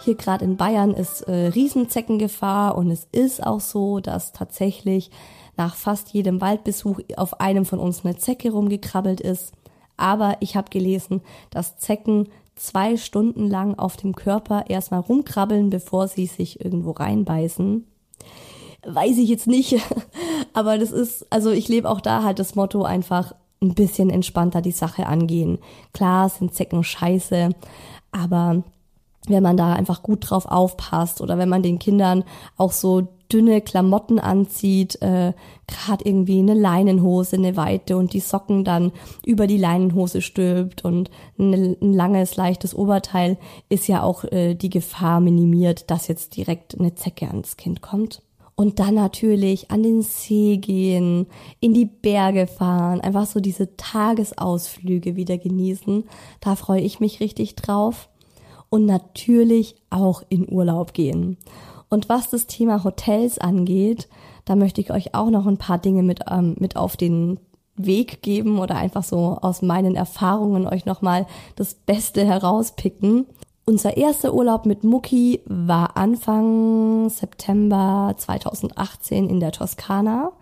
[0.03, 5.11] hier gerade in Bayern ist äh, Riesenzeckengefahr und es ist auch so, dass tatsächlich
[5.57, 9.53] nach fast jedem Waldbesuch auf einem von uns eine Zecke rumgekrabbelt ist.
[9.99, 16.09] Aber ich habe gelesen, dass Zecken zwei Stunden lang auf dem Körper erstmal rumkrabbeln, bevor
[16.09, 17.87] sie sich irgendwo reinbeißen.
[18.85, 19.77] Weiß ich jetzt nicht,
[20.53, 24.63] aber das ist, also ich lebe auch da halt das Motto einfach ein bisschen entspannter
[24.63, 25.59] die Sache angehen.
[25.93, 27.51] Klar sind Zecken scheiße,
[28.11, 28.63] aber
[29.29, 32.25] wenn man da einfach gut drauf aufpasst oder wenn man den Kindern
[32.57, 35.33] auch so dünne Klamotten anzieht, äh,
[35.67, 38.93] gerade irgendwie eine Leinenhose, eine weite und die Socken dann
[39.25, 43.39] über die Leinenhose stülpt und eine, ein langes, leichtes Oberteil,
[43.69, 48.23] ist ja auch äh, die Gefahr minimiert, dass jetzt direkt eine Zecke ans Kind kommt.
[48.61, 51.29] Und dann natürlich an den See gehen,
[51.61, 56.05] in die Berge fahren, einfach so diese Tagesausflüge wieder genießen.
[56.43, 58.11] Da freue ich mich richtig drauf.
[58.69, 61.39] Und natürlich auch in Urlaub gehen.
[61.89, 64.11] Und was das Thema Hotels angeht,
[64.45, 67.41] da möchte ich euch auch noch ein paar Dinge mit, ähm, mit auf den
[67.77, 73.25] Weg geben oder einfach so aus meinen Erfahrungen euch nochmal das Beste herauspicken.
[73.71, 80.33] Unser erster Urlaub mit Mucki war Anfang September 2018 in der Toskana.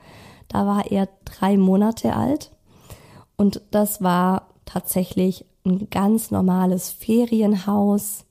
[0.49, 2.51] Da war er drei Monate alt.
[3.37, 8.25] Und das war tatsächlich ein ganz normales Ferienhaus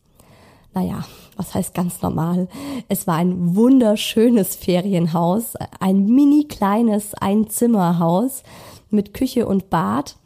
[0.74, 1.04] naja,
[1.36, 2.48] was heißt ganz normal?
[2.88, 8.44] Es war ein wunderschönes Ferienhaus, ein mini kleines Einzimmerhaus
[8.92, 10.18] mit Küche und Bad.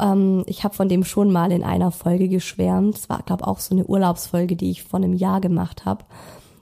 [0.00, 2.96] Ähm, ich habe von dem schon mal in einer Folge geschwärmt.
[2.96, 6.04] Es war, glaube auch so eine Urlaubsfolge, die ich vor einem Jahr gemacht habe.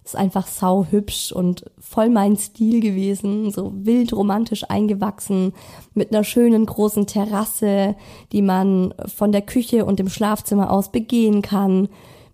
[0.04, 5.52] Ist einfach sau hübsch und voll mein Stil gewesen, so wild romantisch eingewachsen,
[5.92, 7.94] mit einer schönen großen Terrasse,
[8.32, 11.88] die man von der Küche und dem Schlafzimmer aus begehen kann.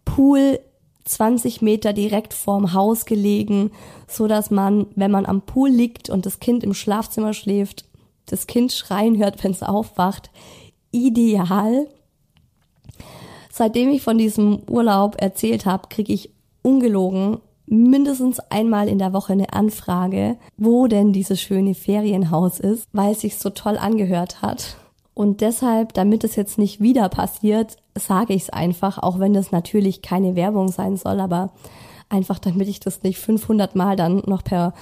[0.05, 0.61] Pool
[1.05, 3.73] 20 Meter direkt vorm Haus gelegen,
[4.09, 7.85] so dass man, wenn man am Pool liegt und das Kind im Schlafzimmer schläft,
[8.27, 10.31] das Kind schreien hört, wenn es aufwacht.
[10.95, 11.89] Ideal.
[13.51, 16.31] Seitdem ich von diesem Urlaub erzählt habe, kriege ich
[16.63, 23.13] ungelogen mindestens einmal in der Woche eine Anfrage, wo denn dieses schöne Ferienhaus ist, weil
[23.13, 24.77] es sich so toll angehört hat.
[25.15, 29.53] Und deshalb, damit es jetzt nicht wieder passiert, sage ich es einfach, auch wenn das
[29.53, 31.53] natürlich keine Werbung sein soll, aber
[32.09, 34.75] einfach damit ich das nicht 500 Mal dann noch per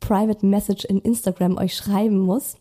[0.00, 2.56] Private Message in Instagram euch schreiben muss.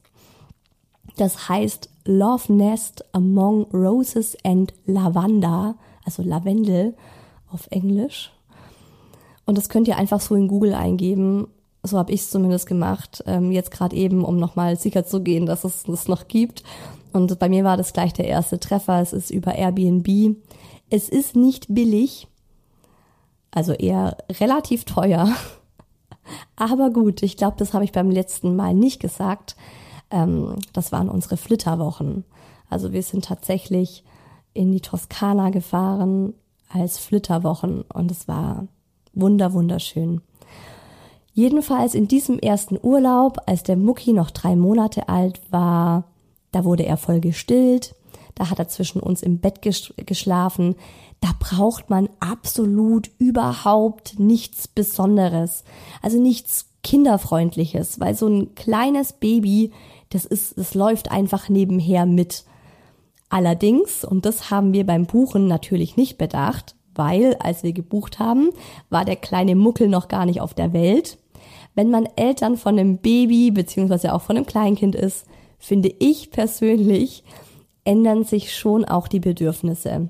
[1.17, 6.95] Das heißt Love Nest Among Roses and Lavanda, also Lavendel
[7.51, 8.31] auf Englisch.
[9.45, 11.47] Und das könnt ihr einfach so in Google eingeben.
[11.83, 13.23] So habe ich es zumindest gemacht.
[13.27, 16.63] Ähm, jetzt gerade eben, um nochmal sicher zu gehen, dass es das noch gibt.
[17.13, 18.99] Und bei mir war das gleich der erste Treffer.
[19.01, 20.35] Es ist über Airbnb.
[20.89, 22.27] Es ist nicht billig,
[23.51, 25.31] also eher relativ teuer.
[26.55, 29.55] Aber gut, ich glaube, das habe ich beim letzten Mal nicht gesagt.
[30.11, 32.23] Ähm, das waren unsere Flitterwochen.
[32.69, 34.03] Also wir sind tatsächlich
[34.53, 36.33] in die Toskana gefahren
[36.69, 38.67] als Flitterwochen und es war
[39.13, 40.21] wunder wunderschön.
[41.33, 46.03] Jedenfalls in diesem ersten Urlaub, als der Mucki noch drei Monate alt war,
[46.51, 47.95] da wurde er voll gestillt,
[48.35, 50.75] da hat er zwischen uns im Bett geschlafen.
[51.21, 55.63] Da braucht man absolut überhaupt nichts Besonderes.
[56.01, 59.71] Also nichts Kinderfreundliches, weil so ein kleines Baby,
[60.09, 62.45] das ist, das läuft einfach nebenher mit.
[63.29, 68.49] Allerdings, und das haben wir beim Buchen natürlich nicht bedacht, weil als wir gebucht haben,
[68.89, 71.19] war der kleine Muckel noch gar nicht auf der Welt.
[71.75, 75.25] Wenn man Eltern von einem Baby beziehungsweise auch von einem Kleinkind ist,
[75.59, 77.23] finde ich persönlich,
[77.83, 80.09] ändern sich schon auch die Bedürfnisse.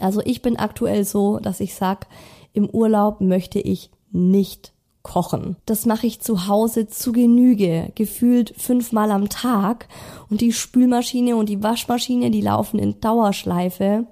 [0.00, 2.06] Also ich bin aktuell so, dass ich sag,
[2.52, 4.73] im Urlaub möchte ich nicht
[5.04, 5.56] kochen.
[5.66, 9.86] Das mache ich zu Hause zu Genüge, gefühlt fünfmal am Tag.
[10.28, 14.06] Und die Spülmaschine und die Waschmaschine, die laufen in Dauerschleife.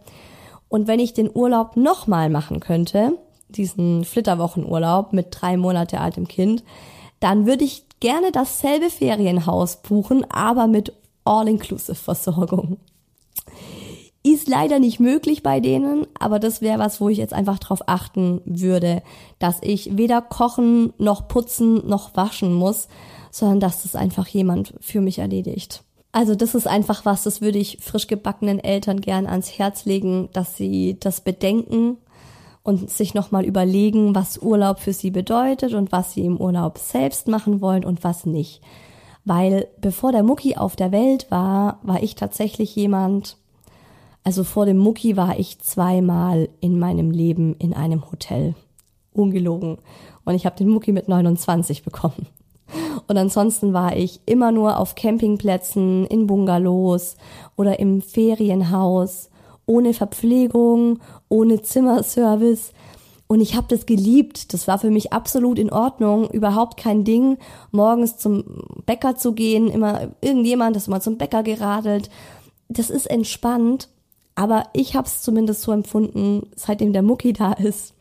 [0.68, 6.62] Und wenn ich den Urlaub nochmal machen könnte, diesen Flitterwochenurlaub mit drei Monate altem Kind,
[7.18, 10.92] dann würde ich gerne dasselbe Ferienhaus buchen, aber mit
[11.24, 12.78] All-Inclusive-Versorgung.
[14.24, 17.80] Ist leider nicht möglich bei denen, aber das wäre was, wo ich jetzt einfach drauf
[17.86, 19.02] achten würde,
[19.40, 22.86] dass ich weder kochen noch putzen noch waschen muss,
[23.32, 25.82] sondern dass das einfach jemand für mich erledigt.
[26.12, 30.28] Also das ist einfach was, das würde ich frisch gebackenen Eltern gern ans Herz legen,
[30.34, 31.96] dass sie das bedenken
[32.62, 37.28] und sich nochmal überlegen, was Urlaub für sie bedeutet und was sie im Urlaub selbst
[37.28, 38.60] machen wollen und was nicht.
[39.24, 43.36] Weil bevor der Mucki auf der Welt war, war ich tatsächlich jemand,
[44.24, 48.54] also vor dem Mucki war ich zweimal in meinem Leben in einem Hotel.
[49.12, 49.78] Ungelogen.
[50.24, 52.26] Und ich habe den Mucki mit 29 bekommen.
[53.06, 57.16] Und ansonsten war ich immer nur auf Campingplätzen, in Bungalows
[57.56, 59.28] oder im Ferienhaus
[59.66, 62.72] ohne Verpflegung, ohne Zimmerservice.
[63.26, 64.52] Und ich habe das geliebt.
[64.52, 66.28] Das war für mich absolut in Ordnung.
[66.30, 67.38] Überhaupt kein Ding,
[67.70, 68.44] morgens zum
[68.84, 69.68] Bäcker zu gehen.
[69.68, 72.10] Immer irgendjemand ist mal zum Bäcker geradelt.
[72.68, 73.88] Das ist entspannt.
[74.34, 77.94] Aber ich habe es zumindest so empfunden, seitdem der Mucki da ist,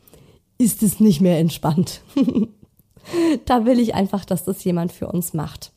[0.58, 2.02] ist es nicht mehr entspannt.
[3.46, 5.72] da will ich einfach, dass das jemand für uns macht.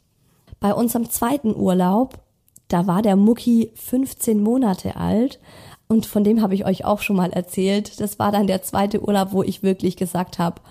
[0.60, 2.20] Bei unserem zweiten Urlaub,
[2.68, 5.40] da war der Mucki 15 Monate alt
[5.88, 8.00] und von dem habe ich euch auch schon mal erzählt.
[8.00, 10.62] Das war dann der zweite Urlaub, wo ich wirklich gesagt habe,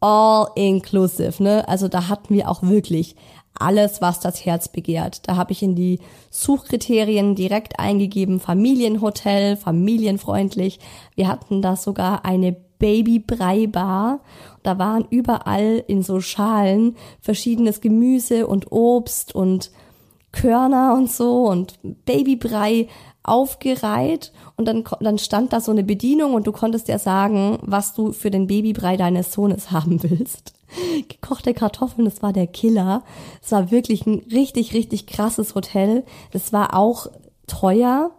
[0.00, 1.66] all inclusive, ne?
[1.68, 3.16] Also da hatten wir auch wirklich
[3.60, 5.28] alles, was das Herz begehrt.
[5.28, 10.80] Da habe ich in die Suchkriterien direkt eingegeben, Familienhotel, familienfreundlich.
[11.14, 14.20] Wir hatten da sogar eine Baby-Brei-Bar.
[14.62, 19.70] Da waren überall in so Schalen verschiedenes Gemüse und Obst und
[20.32, 22.88] Körner und so und Babybrei
[23.30, 27.94] aufgereiht und dann, dann stand da so eine Bedienung und du konntest ja sagen, was
[27.94, 30.54] du für den Babybrei deines Sohnes haben willst.
[31.08, 33.02] Gekochte Kartoffeln, das war der Killer.
[33.42, 36.04] Es war wirklich ein richtig, richtig krasses Hotel.
[36.32, 37.08] Das war auch
[37.46, 38.10] teuer,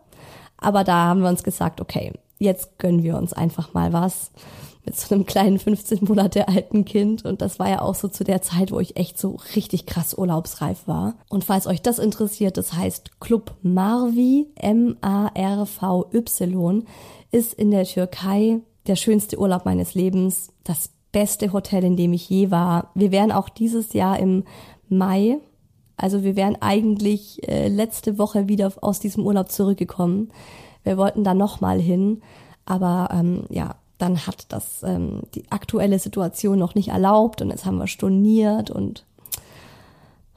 [0.57, 4.31] aber da haben wir uns gesagt, okay, jetzt gönnen wir uns einfach mal was
[4.85, 7.25] mit so einem kleinen 15 Monate alten Kind.
[7.25, 10.17] Und das war ja auch so zu der Zeit, wo ich echt so richtig krass
[10.17, 11.15] urlaubsreif war.
[11.29, 16.03] Und falls euch das interessiert, das heißt Club Marvi, M-A-R-V-Y,
[17.31, 20.51] ist in der Türkei der schönste Urlaub meines Lebens.
[20.63, 22.91] Das beste Hotel, in dem ich je war.
[22.95, 24.45] Wir wären auch dieses Jahr im
[24.89, 25.39] Mai,
[26.01, 30.31] also wir wären eigentlich äh, letzte Woche wieder aus diesem Urlaub zurückgekommen.
[30.83, 32.21] Wir wollten da nochmal hin,
[32.65, 37.65] aber ähm, ja, dann hat das ähm, die aktuelle Situation noch nicht erlaubt und jetzt
[37.65, 39.05] haben wir storniert und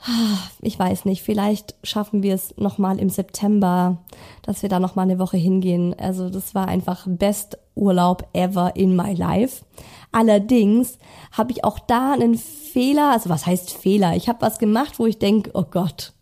[0.06, 3.98] ah, ich weiß nicht, vielleicht schaffen wir es nochmal im September,
[4.42, 5.94] dass wir da nochmal eine Woche hingehen.
[5.98, 9.64] Also das war einfach best Urlaub ever in my life.
[10.12, 10.98] Allerdings
[11.32, 14.14] habe ich auch da einen Fehler, also was heißt Fehler?
[14.14, 16.12] Ich habe was gemacht, wo ich denke, oh Gott,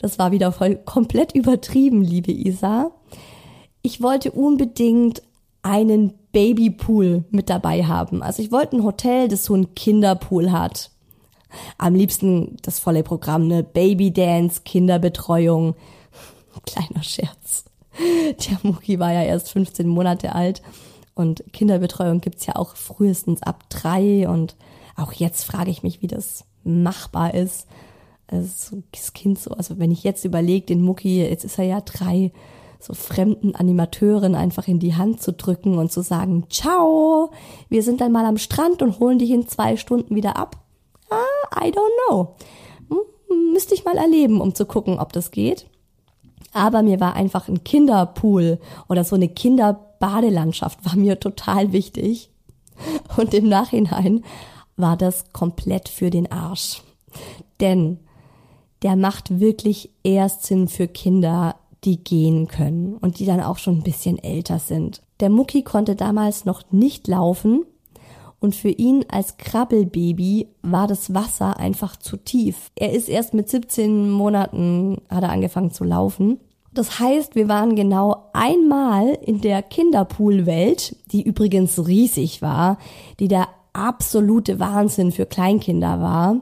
[0.00, 2.90] das war wieder voll komplett übertrieben, liebe Isa.
[3.82, 5.22] Ich wollte unbedingt
[5.62, 8.22] einen Babypool mit dabei haben.
[8.22, 10.92] Also ich wollte ein Hotel, das so einen Kinderpool hat.
[11.78, 13.64] Am liebsten das volle Programm, ne?
[13.64, 15.74] Babydance, Kinderbetreuung.
[16.64, 17.64] Kleiner Scherz.
[17.98, 20.62] Der Muki war ja erst 15 Monate alt
[21.16, 24.54] und Kinderbetreuung gibt's ja auch frühestens ab drei und
[24.94, 27.66] auch jetzt frage ich mich, wie das machbar ist.
[28.28, 31.80] Also das Kind so, also wenn ich jetzt überlege, den Mucki, jetzt ist er ja
[31.80, 32.30] drei,
[32.78, 37.30] so fremden Animateuren einfach in die Hand zu drücken und zu sagen, ciao,
[37.68, 40.56] wir sind dann mal am Strand und holen dich in zwei Stunden wieder ab.
[41.10, 42.36] Ah, I don't know.
[42.88, 45.66] Hm, müsste ich mal erleben, um zu gucken, ob das geht.
[46.52, 52.30] Aber mir war einfach ein Kinderpool oder so eine Kinderbadelandschaft war mir total wichtig.
[53.16, 54.24] Und im Nachhinein
[54.76, 56.82] war das komplett für den Arsch.
[57.60, 57.98] Denn
[58.82, 63.78] der macht wirklich erst Sinn für Kinder, die gehen können und die dann auch schon
[63.78, 65.02] ein bisschen älter sind.
[65.20, 67.64] Der Mucki konnte damals noch nicht laufen
[68.40, 72.70] und für ihn als Krabbelbaby war das Wasser einfach zu tief.
[72.76, 76.38] Er ist erst mit 17 Monaten hat er angefangen zu laufen.
[76.72, 82.78] Das heißt, wir waren genau einmal in der Kinderpoolwelt, die übrigens riesig war,
[83.18, 86.40] die der absolute Wahnsinn für Kleinkinder war.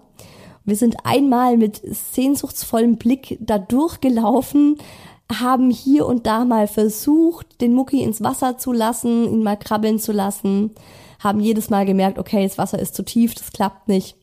[0.64, 4.78] Wir sind einmal mit sehnsuchtsvollem Blick da durchgelaufen,
[5.32, 9.98] haben hier und da mal versucht, den Mucki ins Wasser zu lassen, ihn mal krabbeln
[9.98, 10.70] zu lassen,
[11.18, 14.16] haben jedes Mal gemerkt, okay, das Wasser ist zu tief, das klappt nicht.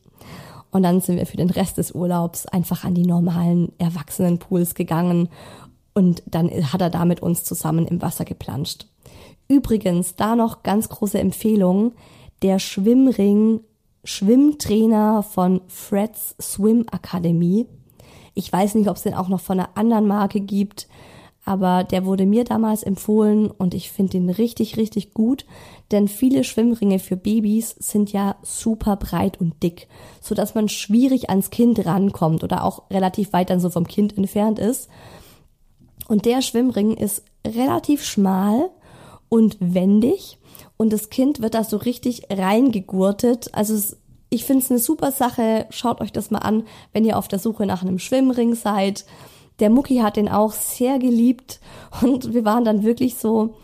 [0.70, 5.28] Und dann sind wir für den Rest des Urlaubs einfach an die normalen Erwachsenenpools gegangen
[5.94, 8.86] und dann hat er da mit uns zusammen im Wasser geplanscht.
[9.46, 11.92] Übrigens, da noch ganz große Empfehlung,
[12.42, 13.60] der Schwimmring
[14.04, 17.66] Schwimmtrainer von Fred's Swim Academy
[18.34, 20.88] ich weiß nicht, ob es den auch noch von einer anderen Marke gibt,
[21.44, 25.44] aber der wurde mir damals empfohlen und ich finde den richtig, richtig gut,
[25.90, 29.88] denn viele Schwimmringe für Babys sind ja super breit und dick,
[30.20, 34.16] so dass man schwierig ans Kind rankommt oder auch relativ weit dann so vom Kind
[34.16, 34.88] entfernt ist.
[36.08, 38.70] Und der Schwimmring ist relativ schmal
[39.28, 40.38] und wendig
[40.76, 43.54] und das Kind wird da so richtig reingegurtet.
[43.54, 43.98] Also es
[44.30, 45.66] ich finde es eine super Sache.
[45.70, 49.04] Schaut euch das mal an, wenn ihr auf der Suche nach einem Schwimmring seid.
[49.60, 51.60] Der Mucki hat den auch sehr geliebt
[52.02, 53.54] und wir waren dann wirklich so,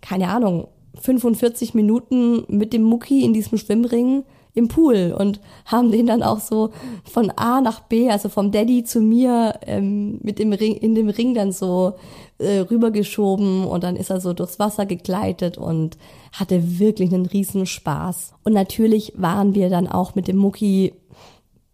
[0.00, 0.68] keine Ahnung,
[1.00, 4.24] 45 Minuten mit dem Mucki in diesem Schwimmring
[4.54, 6.70] im Pool und haben den dann auch so
[7.04, 11.08] von A nach B, also vom Daddy zu mir ähm, mit dem Ring, in dem
[11.08, 11.94] Ring dann so
[12.38, 15.98] äh, rübergeschoben und dann ist er so durchs Wasser gegleitet und
[16.32, 18.34] hatte wirklich einen riesen Spaß.
[18.44, 20.94] Und natürlich waren wir dann auch mit dem Mucki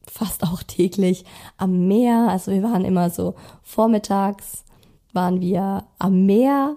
[0.07, 1.25] fast auch täglich
[1.57, 2.29] am Meer.
[2.31, 4.65] Also wir waren immer so vormittags
[5.13, 6.77] waren wir am Meer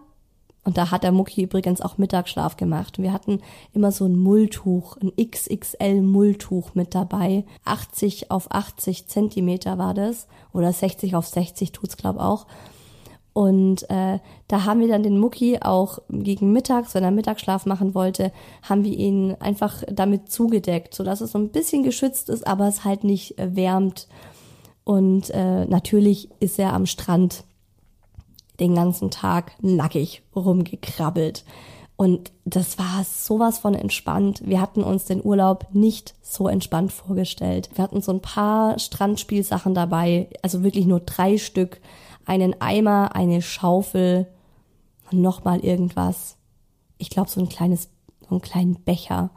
[0.63, 2.97] und da hat der Mucki übrigens auch Mittagsschlaf gemacht.
[2.97, 3.41] Wir hatten
[3.73, 7.43] immer so ein Mulltuch, ein XXL Mulltuch mit dabei.
[7.65, 10.27] 80 auf 80 Zentimeter war das.
[10.53, 12.47] Oder 60 auf 60 tut's glaub auch.
[13.33, 17.95] Und äh, da haben wir dann den Mucki auch gegen mittags, wenn er Mittagsschlaf machen
[17.95, 22.67] wollte, haben wir ihn einfach damit zugedeckt, sodass es so ein bisschen geschützt ist, aber
[22.67, 24.07] es halt nicht äh, wärmt.
[24.83, 27.43] Und äh, natürlich ist er am Strand
[28.59, 31.43] den ganzen Tag nackig rumgekrabbelt.
[31.95, 34.41] Und das war sowas von entspannt.
[34.45, 37.69] Wir hatten uns den Urlaub nicht so entspannt vorgestellt.
[37.75, 41.79] Wir hatten so ein paar Strandspielsachen dabei, also wirklich nur drei Stück.
[42.25, 44.27] Einen Eimer, eine Schaufel,
[45.11, 46.37] nochmal irgendwas.
[46.97, 47.89] Ich glaube, so ein kleines,
[48.21, 49.29] so einen kleinen Becher.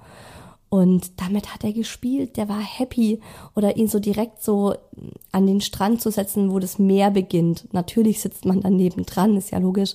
[0.68, 3.20] Und damit hat er gespielt, der war happy.
[3.54, 4.74] Oder ihn so direkt so
[5.32, 7.72] an den Strand zu setzen, wo das Meer beginnt.
[7.72, 9.94] Natürlich sitzt man daneben dran, ist ja logisch.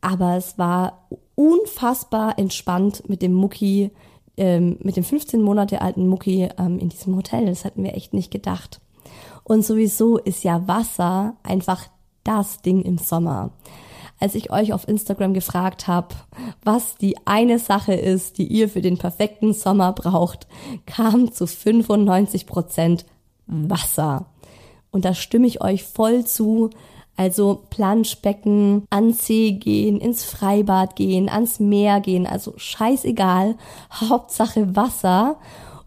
[0.00, 3.90] Aber es war unfassbar entspannt mit dem Mucki,
[4.36, 7.46] ähm, mit dem 15 Monate alten Mucki ähm, in diesem Hotel.
[7.46, 8.80] Das hatten wir echt nicht gedacht.
[9.42, 11.88] Und sowieso ist ja Wasser einfach
[12.22, 13.50] das Ding im Sommer
[14.18, 16.14] als ich euch auf Instagram gefragt habe,
[16.64, 20.46] was die eine Sache ist, die ihr für den perfekten Sommer braucht,
[20.86, 23.06] kam zu 95 Prozent
[23.46, 24.26] Wasser.
[24.90, 26.70] Und da stimme ich euch voll zu.
[27.16, 33.56] Also Planschbecken, ans See gehen, ins Freibad gehen, ans Meer gehen, also scheißegal.
[33.90, 35.36] Hauptsache Wasser.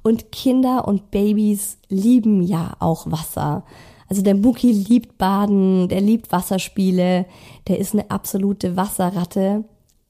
[0.04, 3.64] Und Kinder und Babys lieben ja auch Wasser.
[4.12, 7.26] Also der Muki liebt Baden, der liebt Wasserspiele,
[7.70, 9.64] der ist eine absolute Wasserratte.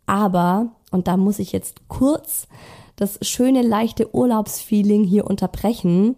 [0.07, 2.47] Aber, und da muss ich jetzt kurz
[2.95, 6.15] das schöne, leichte Urlaubsfeeling hier unterbrechen,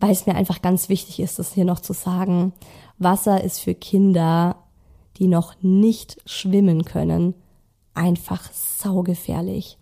[0.00, 2.52] weil es mir einfach ganz wichtig ist, das hier noch zu sagen.
[2.98, 4.56] Wasser ist für Kinder,
[5.16, 7.32] die noch nicht schwimmen können,
[7.94, 9.78] einfach saugefährlich.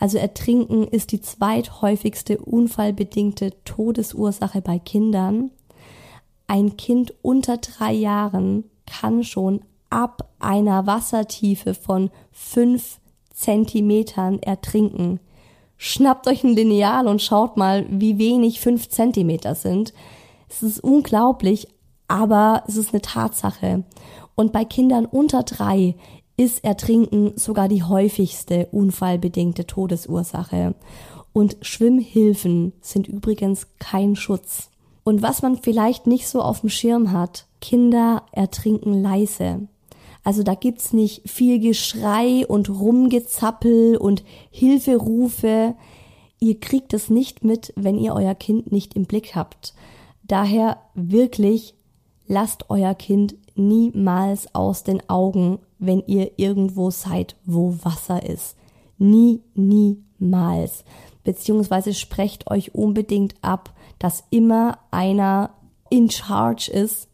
[0.00, 5.52] Also Ertrinken ist die zweithäufigste unfallbedingte Todesursache bei Kindern
[6.50, 12.98] ein Kind unter drei Jahren kann schon ab einer Wassertiefe von fünf
[13.32, 15.20] Zentimetern ertrinken.
[15.76, 19.94] Schnappt euch ein Lineal und schaut mal, wie wenig fünf Zentimeter sind.
[20.48, 21.68] Es ist unglaublich,
[22.08, 23.84] aber es ist eine Tatsache.
[24.34, 25.94] Und bei Kindern unter drei
[26.36, 30.74] ist Ertrinken sogar die häufigste unfallbedingte Todesursache.
[31.32, 34.69] Und Schwimmhilfen sind übrigens kein Schutz.
[35.04, 39.68] Und was man vielleicht nicht so auf dem Schirm hat, Kinder ertrinken leise.
[40.22, 45.74] Also da gibt's nicht viel Geschrei und Rumgezappel und Hilferufe.
[46.38, 49.74] Ihr kriegt es nicht mit, wenn ihr euer Kind nicht im Blick habt.
[50.22, 51.74] Daher wirklich
[52.26, 58.56] lasst euer Kind niemals aus den Augen, wenn ihr irgendwo seid, wo Wasser ist.
[58.98, 60.84] Nie, niemals.
[61.24, 65.50] Beziehungsweise sprecht euch unbedingt ab, dass immer einer
[65.90, 67.08] in charge ist,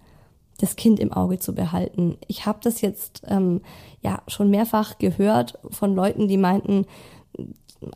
[0.59, 2.16] das Kind im Auge zu behalten.
[2.28, 3.61] Ich habe das jetzt ähm,
[4.01, 6.87] ja schon mehrfach gehört von Leuten, die meinten,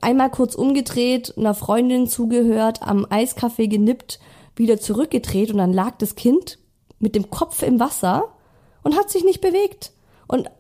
[0.03, 4.21] einmal kurz umgedreht, einer Freundin zugehört, am Eiskaffee genippt,
[4.57, 6.59] wieder zurückgedreht und dann lag das Kind
[6.99, 8.25] mit dem Kopf im Wasser
[8.83, 9.93] und hat sich nicht bewegt.
[10.27, 10.51] Und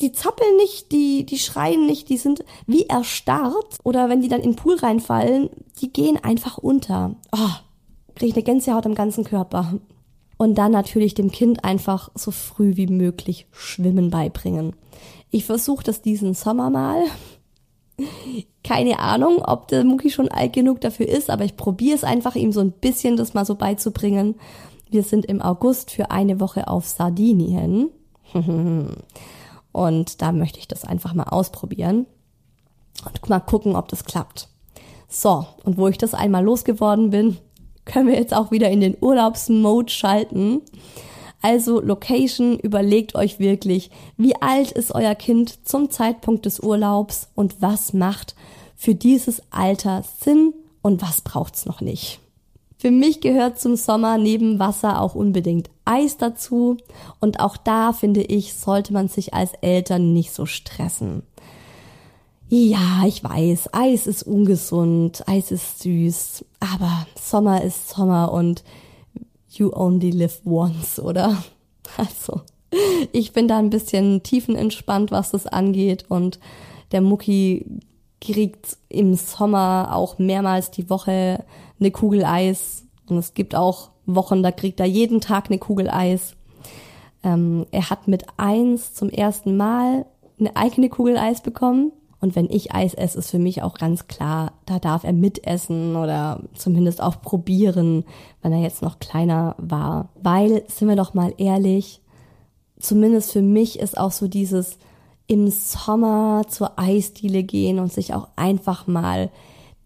[0.00, 3.78] die zappeln nicht, die, die schreien nicht, die sind wie erstarrt.
[3.82, 7.14] Oder wenn die dann in den Pool reinfallen, die gehen einfach unter.
[7.32, 7.50] Oh,
[8.16, 9.74] kriege ich eine Gänsehaut am ganzen Körper.
[10.38, 14.74] Und dann natürlich dem Kind einfach so früh wie möglich Schwimmen beibringen.
[15.30, 17.04] Ich versuche das diesen Sommer mal.
[18.62, 22.34] Keine Ahnung, ob der Mucki schon alt genug dafür ist, aber ich probiere es einfach,
[22.34, 24.34] ihm so ein bisschen das mal so beizubringen.
[24.90, 27.90] Wir sind im August für eine Woche auf Sardinien.
[29.72, 32.06] Und da möchte ich das einfach mal ausprobieren
[33.04, 34.48] und mal gucken, ob das klappt.
[35.06, 37.36] So, und wo ich das einmal losgeworden bin,
[37.86, 40.60] können wir jetzt auch wieder in den Urlaubsmode schalten.
[41.40, 47.62] Also Location, überlegt euch wirklich, wie alt ist euer Kind zum Zeitpunkt des Urlaubs und
[47.62, 48.34] was macht
[48.76, 52.20] für dieses Alter Sinn und was braucht's noch nicht.
[52.78, 56.76] Für mich gehört zum Sommer neben Wasser auch unbedingt Eis dazu
[57.20, 61.22] und auch da finde ich, sollte man sich als Eltern nicht so stressen.
[62.48, 68.62] Ja, ich weiß, Eis ist ungesund, Eis ist süß, aber Sommer ist Sommer und
[69.50, 71.36] you only live once, oder?
[71.96, 72.42] Also,
[73.12, 76.40] ich bin da ein bisschen tiefenentspannt, was das angeht und
[76.90, 77.64] der Mucki
[78.20, 81.44] kriegt im Sommer auch mehrmals die Woche
[81.78, 85.88] eine Kugel Eis und es gibt auch Wochen, da kriegt er jeden Tag eine Kugel
[85.88, 86.34] Eis.
[87.22, 90.06] Ähm, er hat mit eins zum ersten Mal
[90.38, 91.92] eine eigene Kugel Eis bekommen.
[92.20, 95.96] Und wenn ich Eis esse, ist für mich auch ganz klar, da darf er mitessen
[95.96, 98.04] oder zumindest auch probieren,
[98.42, 100.08] wenn er jetzt noch kleiner war.
[100.22, 102.00] Weil, sind wir doch mal ehrlich,
[102.78, 104.78] zumindest für mich ist auch so dieses
[105.26, 109.30] im Sommer zur Eisdiele gehen und sich auch einfach mal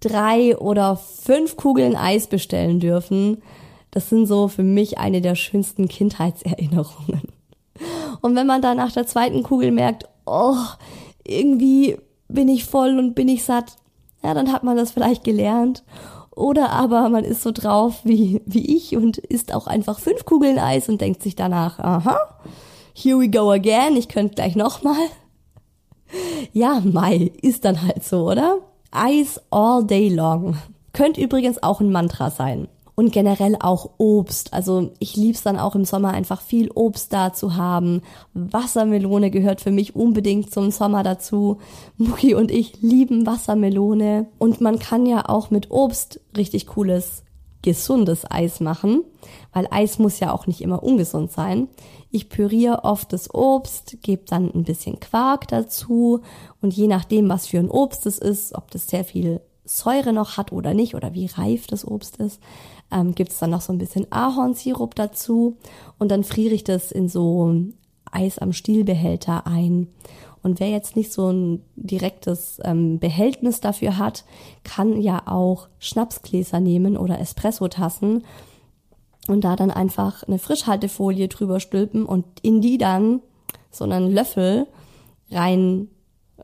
[0.01, 3.43] drei oder fünf Kugeln Eis bestellen dürfen.
[3.91, 7.22] Das sind so für mich eine der schönsten Kindheitserinnerungen.
[8.20, 10.57] Und wenn man dann nach der zweiten Kugel merkt, oh,
[11.24, 11.97] irgendwie
[12.33, 13.76] bin ich voll und bin ich satt,
[14.22, 15.85] ja, dann hat man das vielleicht gelernt.
[16.31, 20.59] Oder aber man ist so drauf wie, wie ich und isst auch einfach fünf Kugeln
[20.59, 22.18] Eis und denkt sich danach, aha,
[22.95, 24.95] here we go again, ich könnte gleich nochmal.
[26.53, 28.59] Ja, Mai, ist dann halt so, oder?
[28.91, 30.57] Eis all day long.
[30.93, 32.68] Könnte übrigens auch ein Mantra sein
[33.01, 34.53] und generell auch Obst.
[34.53, 38.03] Also ich lieb's dann auch im Sommer einfach viel Obst da zu haben.
[38.34, 41.57] Wassermelone gehört für mich unbedingt zum Sommer dazu.
[41.96, 47.24] Muki und ich lieben Wassermelone und man kann ja auch mit Obst richtig cooles
[47.62, 49.03] gesundes Eis machen,
[49.55, 51.68] weil Eis muss ja auch nicht immer ungesund sein.
[52.11, 56.20] Ich püriere oft das Obst, gebe dann ein bisschen Quark dazu
[56.61, 60.36] und je nachdem, was für ein Obst es ist, ob das sehr viel Säure noch
[60.36, 62.40] hat oder nicht oder wie reif das Obst ist,
[62.91, 65.57] ähm, gibt es dann noch so ein bisschen Ahornsirup dazu
[65.99, 67.55] und dann friere ich das in so
[68.11, 69.88] Eis am Stielbehälter ein.
[70.43, 74.24] Und wer jetzt nicht so ein direktes ähm, Behältnis dafür hat,
[74.64, 78.24] kann ja auch Schnapsgläser nehmen oder Espressotassen
[79.28, 83.20] und da dann einfach eine Frischhaltefolie drüber stülpen und in die dann
[83.70, 84.66] so einen Löffel
[85.30, 85.88] rein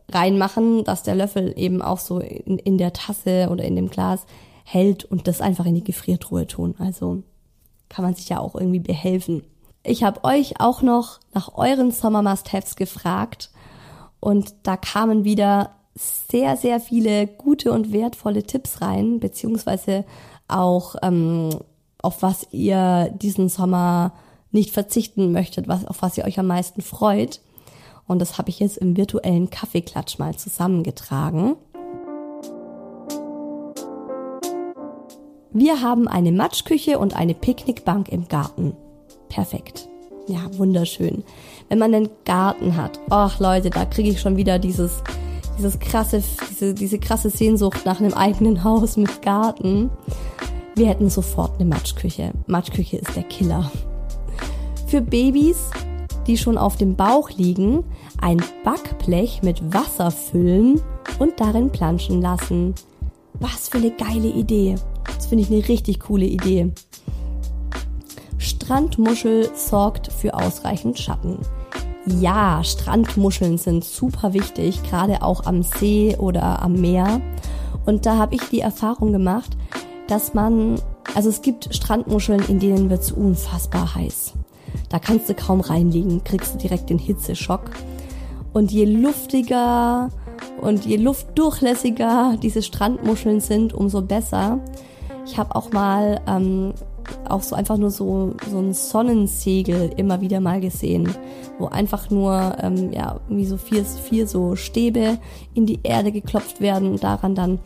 [0.08, 4.24] reinmachen, dass der Löffel eben auch so in, in der Tasse oder in dem Glas
[4.66, 6.74] hält und das einfach in die Gefriertruhe tun.
[6.78, 7.22] Also
[7.88, 9.44] kann man sich ja auch irgendwie behelfen.
[9.84, 13.50] Ich habe euch auch noch nach euren Sommer Must-Haves gefragt
[14.18, 20.04] und da kamen wieder sehr, sehr viele gute und wertvolle Tipps rein, beziehungsweise
[20.48, 21.50] auch ähm,
[22.02, 24.12] auf was ihr diesen Sommer
[24.50, 27.40] nicht verzichten möchtet, was, auf was ihr euch am meisten freut.
[28.08, 31.56] Und das habe ich jetzt im virtuellen Kaffeeklatsch mal zusammengetragen.
[35.58, 38.74] Wir haben eine Matschküche und eine Picknickbank im Garten.
[39.30, 39.88] Perfekt.
[40.28, 41.24] Ja, wunderschön.
[41.70, 45.02] Wenn man einen Garten hat, ach Leute, da kriege ich schon wieder dieses,
[45.56, 49.88] dieses krasse, diese, diese krasse Sehnsucht nach einem eigenen Haus mit Garten.
[50.74, 52.32] Wir hätten sofort eine Matschküche.
[52.46, 53.72] Matschküche ist der Killer.
[54.86, 55.70] Für Babys,
[56.26, 57.82] die schon auf dem Bauch liegen,
[58.20, 60.82] ein Backblech mit Wasser füllen
[61.18, 62.74] und darin planschen lassen.
[63.40, 64.74] Was für eine geile Idee.
[65.14, 66.72] Das finde ich eine richtig coole Idee.
[68.38, 71.38] Strandmuschel sorgt für ausreichend Schatten.
[72.20, 77.20] Ja, Strandmuscheln sind super wichtig, gerade auch am See oder am Meer.
[77.84, 79.56] Und da habe ich die Erfahrung gemacht,
[80.06, 80.80] dass man,
[81.14, 84.34] also es gibt Strandmuscheln, in denen wird es unfassbar heiß.
[84.88, 87.70] Da kannst du kaum reinliegen, kriegst du direkt den Hitzeschock.
[88.52, 90.10] Und je luftiger
[90.60, 94.60] und je luftdurchlässiger diese Strandmuscheln sind, umso besser.
[95.26, 96.72] Ich habe auch mal ähm,
[97.28, 101.12] auch so einfach nur so, so ein Sonnensegel immer wieder mal gesehen,
[101.58, 105.18] wo einfach nur ähm, ja, wie so vier, vier so Stäbe
[105.54, 107.58] in die Erde geklopft werden und daran dann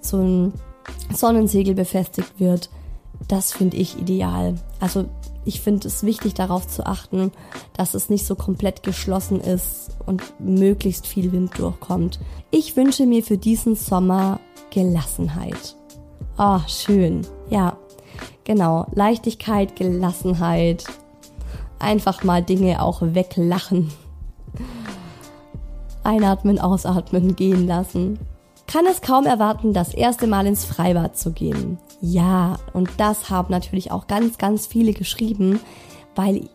[0.00, 0.52] so ein
[1.14, 2.70] Sonnensegel befestigt wird.
[3.28, 4.56] Das finde ich ideal.
[4.80, 5.06] Also
[5.44, 7.30] ich finde es wichtig darauf zu achten,
[7.72, 12.18] dass es nicht so komplett geschlossen ist und möglichst viel Wind durchkommt.
[12.50, 14.40] Ich wünsche mir für diesen Sommer
[14.70, 15.76] Gelassenheit.
[16.36, 17.26] Ah, oh, schön.
[17.48, 17.78] Ja,
[18.44, 18.86] genau.
[18.92, 20.84] Leichtigkeit, Gelassenheit.
[21.78, 23.90] Einfach mal Dinge auch weglachen.
[26.04, 28.18] Einatmen, ausatmen, gehen lassen.
[28.66, 31.78] Kann es kaum erwarten, das erste Mal ins Freibad zu gehen.
[32.02, 35.60] Ja, und das haben natürlich auch ganz, ganz viele geschrieben,
[36.14, 36.48] weil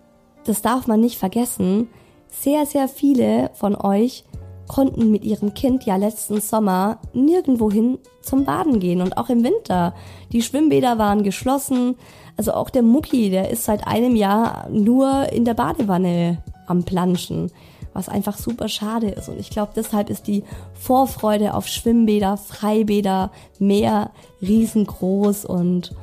[0.46, 1.88] das darf man nicht vergessen.
[2.30, 4.26] Sehr, sehr viele von euch
[4.72, 9.94] konnten mit ihrem Kind ja letzten Sommer nirgendwohin zum Baden gehen und auch im Winter.
[10.32, 11.96] Die Schwimmbäder waren geschlossen.
[12.38, 17.52] Also auch der Mucki, der ist seit einem Jahr nur in der Badewanne am Planschen.
[17.94, 19.28] was einfach super schade ist.
[19.28, 24.12] Und ich glaube, deshalb ist die Vorfreude auf Schwimmbäder, Freibäder, Meer
[24.42, 25.44] riesengroß.
[25.44, 25.94] Und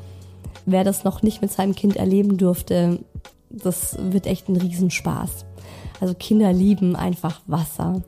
[0.67, 2.99] wer das noch nicht mit seinem Kind erleben durfte,
[3.49, 5.47] das wird echt ein Riesenspaß.
[6.03, 8.03] Also Kinder lieben einfach Wasser.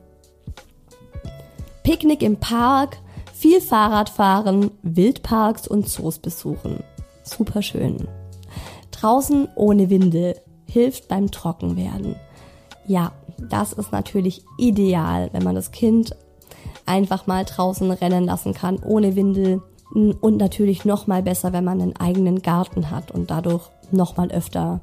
[1.83, 2.97] Picknick im Park,
[3.33, 6.83] viel Fahrradfahren, Wildparks und Zoos besuchen.
[7.23, 8.07] Super schön.
[8.91, 10.35] Draußen ohne Windel
[10.67, 12.15] hilft beim Trockenwerden.
[12.85, 13.13] Ja,
[13.49, 16.15] das ist natürlich ideal, wenn man das Kind
[16.85, 19.61] einfach mal draußen rennen lassen kann, ohne Windel.
[19.93, 24.31] Und natürlich noch mal besser, wenn man einen eigenen Garten hat und dadurch noch mal
[24.31, 24.79] öfter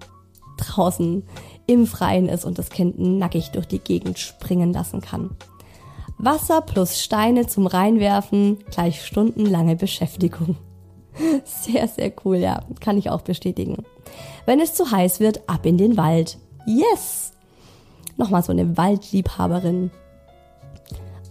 [0.58, 1.22] draußen
[1.66, 5.30] im Freien ist und das Kind nackig durch die Gegend springen lassen kann.
[6.18, 10.56] Wasser plus Steine zum Reinwerfen gleich stundenlange Beschäftigung.
[11.44, 13.84] Sehr, sehr cool, ja, kann ich auch bestätigen.
[14.46, 16.38] Wenn es zu heiß wird, ab in den Wald.
[16.64, 17.32] Yes!
[18.16, 19.90] Nochmal so eine Waldliebhaberin.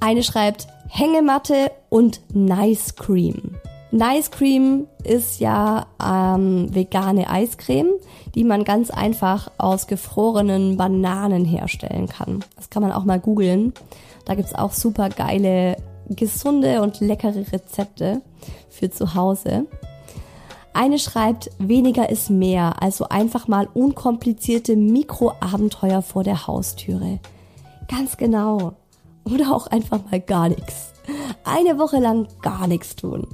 [0.01, 3.55] Eine schreibt Hängematte und Nice Cream.
[3.91, 7.93] Nice Cream ist ja ähm, vegane Eiscreme,
[8.35, 12.43] die man ganz einfach aus gefrorenen Bananen herstellen kann.
[12.57, 13.73] Das kann man auch mal googeln.
[14.27, 15.77] Da gibt's auch super geile,
[16.09, 18.21] gesunde und leckere Rezepte
[18.69, 19.67] für zu Hause.
[20.73, 27.19] Eine schreibt, weniger ist mehr, also einfach mal unkomplizierte Mikroabenteuer vor der Haustüre.
[27.87, 28.73] Ganz genau.
[29.23, 30.91] Oder auch einfach mal gar nichts.
[31.45, 33.27] Eine Woche lang gar nichts tun.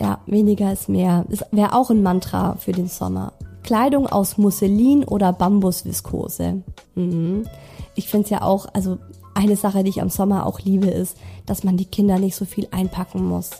[0.00, 1.26] Ja, weniger ist mehr.
[1.28, 3.34] Das wäre auch ein Mantra für den Sommer.
[3.62, 6.62] Kleidung aus Musselin oder Bambusviskose.
[6.94, 7.46] Mhm.
[7.94, 8.98] Ich finde es ja auch, also
[9.34, 11.16] eine Sache, die ich am Sommer auch liebe, ist,
[11.46, 13.50] dass man die Kinder nicht so viel einpacken muss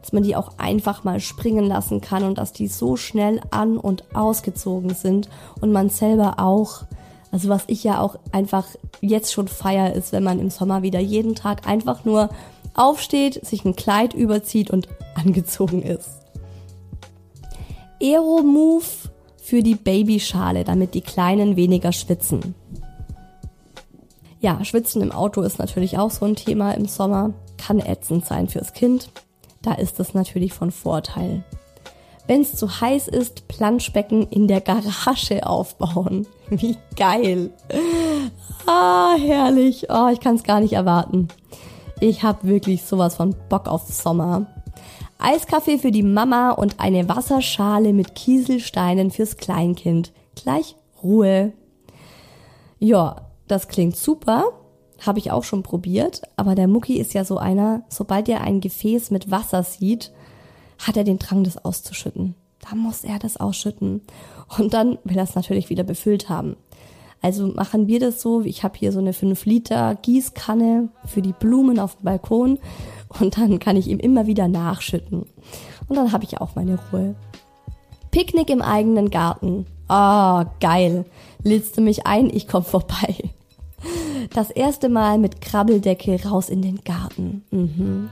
[0.00, 3.76] dass man die auch einfach mal springen lassen kann und dass die so schnell an
[3.76, 5.28] und ausgezogen sind
[5.60, 6.82] und man selber auch.
[7.32, 8.66] Also was ich ja auch einfach
[9.00, 12.30] jetzt schon feier ist, wenn man im Sommer wieder jeden Tag einfach nur
[12.74, 16.08] aufsteht, sich ein Kleid überzieht und angezogen ist.
[18.02, 18.84] Aero Move
[19.36, 22.54] für die Babyschale, damit die Kleinen weniger schwitzen.
[24.40, 27.32] Ja, Schwitzen im Auto ist natürlich auch so ein Thema im Sommer.
[27.58, 29.10] Kann ätzend sein fürs Kind
[29.62, 31.44] da ist das natürlich von Vorteil.
[32.26, 36.26] Wenn es zu heiß ist, Planschbecken in der Garage aufbauen.
[36.48, 37.50] Wie geil.
[38.66, 39.86] Ah, herrlich.
[39.90, 41.28] Oh, ich kann es gar nicht erwarten.
[42.00, 44.46] Ich habe wirklich sowas von Bock auf Sommer.
[45.18, 50.12] Eiskaffee für die Mama und eine Wasserschale mit Kieselsteinen fürs Kleinkind.
[50.34, 51.52] Gleich Ruhe.
[52.78, 54.44] Ja, das klingt super.
[55.00, 58.60] Habe ich auch schon probiert, aber der Mucki ist ja so einer, sobald er ein
[58.60, 60.12] Gefäß mit Wasser sieht,
[60.78, 62.34] hat er den Drang, das auszuschütten.
[62.60, 64.02] Da muss er das ausschütten.
[64.58, 66.56] Und dann will er es natürlich wieder befüllt haben.
[67.22, 71.34] Also machen wir das so, ich habe hier so eine 5 Liter Gießkanne für die
[71.34, 72.58] Blumen auf dem Balkon
[73.20, 75.26] und dann kann ich ihm immer wieder nachschütten.
[75.88, 77.14] Und dann habe ich auch meine Ruhe.
[78.10, 79.66] Picknick im eigenen Garten.
[79.86, 81.04] Ah, oh, geil.
[81.42, 83.16] Lädst du mich ein, ich komm vorbei.
[84.34, 87.44] Das erste Mal mit Krabbeldecke raus in den Garten.
[87.50, 88.10] Mhm.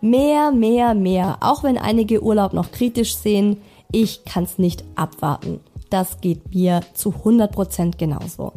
[0.00, 1.38] Mehr, mehr, mehr.
[1.40, 3.58] Auch wenn einige Urlaub noch kritisch sehen,
[3.90, 5.60] ich kann's nicht abwarten.
[5.88, 8.52] Das geht mir zu 100% genauso.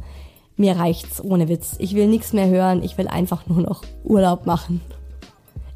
[0.55, 1.75] Mir reicht's ohne Witz.
[1.77, 2.83] Ich will nichts mehr hören.
[2.83, 4.81] Ich will einfach nur noch Urlaub machen.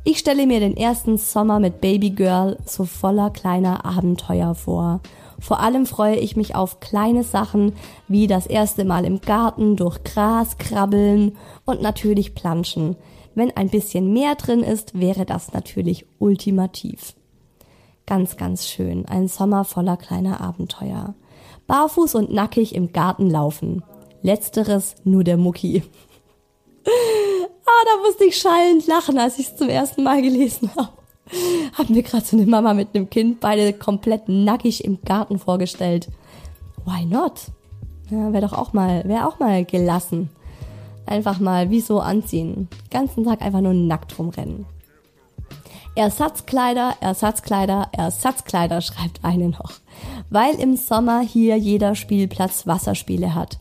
[0.03, 4.99] Ich stelle mir den ersten Sommer mit Baby Girl so voller kleiner Abenteuer vor.
[5.41, 7.73] Vor allem freue ich mich auf kleine Sachen
[8.07, 11.35] wie das erste Mal im Garten durch Gras krabbeln
[11.65, 12.95] und natürlich planschen.
[13.33, 17.15] Wenn ein bisschen mehr drin ist, wäre das natürlich ultimativ.
[18.05, 19.05] Ganz, ganz schön.
[19.07, 21.15] Ein Sommer voller kleiner Abenteuer.
[21.65, 23.83] Barfuß und nackig im Garten laufen.
[24.21, 25.81] Letzteres nur der Mucki.
[26.85, 31.00] ah, da musste ich schallend lachen, als ich es zum ersten Mal gelesen habe.
[31.77, 36.09] Haben wir gerade so eine Mama mit einem Kind, beide komplett nackig im Garten vorgestellt.
[36.85, 37.51] Why not?
[38.09, 40.29] Ja, wäre doch auch mal, wäre auch mal gelassen.
[41.05, 42.67] Einfach mal wie so anziehen.
[42.89, 44.65] Ganzen Tag einfach nur nackt rumrennen.
[45.95, 49.73] Ersatzkleider, Ersatzkleider, Ersatzkleider, schreibt eine noch.
[50.29, 53.59] Weil im Sommer hier jeder Spielplatz Wasserspiele hat.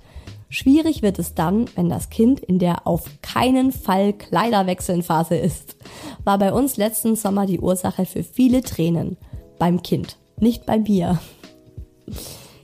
[0.48, 5.76] Schwierig wird es dann, wenn das Kind in der auf keinen Fall Kleiderwechseln Phase ist.
[6.24, 9.16] War bei uns letzten Sommer die Ursache für viele Tränen.
[9.58, 11.20] Beim Kind, nicht bei mir.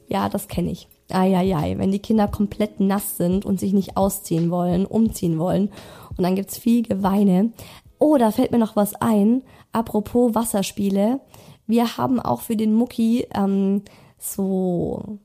[0.08, 0.86] Ja, das kenne ich.
[1.10, 5.72] Eieiei, wenn die Kinder komplett nass sind und sich nicht ausziehen wollen, umziehen wollen.
[6.16, 7.52] Und dann gibt's viel Geweine.
[7.98, 9.42] Oh, da fällt mir noch was ein.
[9.72, 11.18] Apropos Wasserspiele.
[11.66, 13.82] Wir haben auch für den Mucki ähm,
[14.16, 15.18] so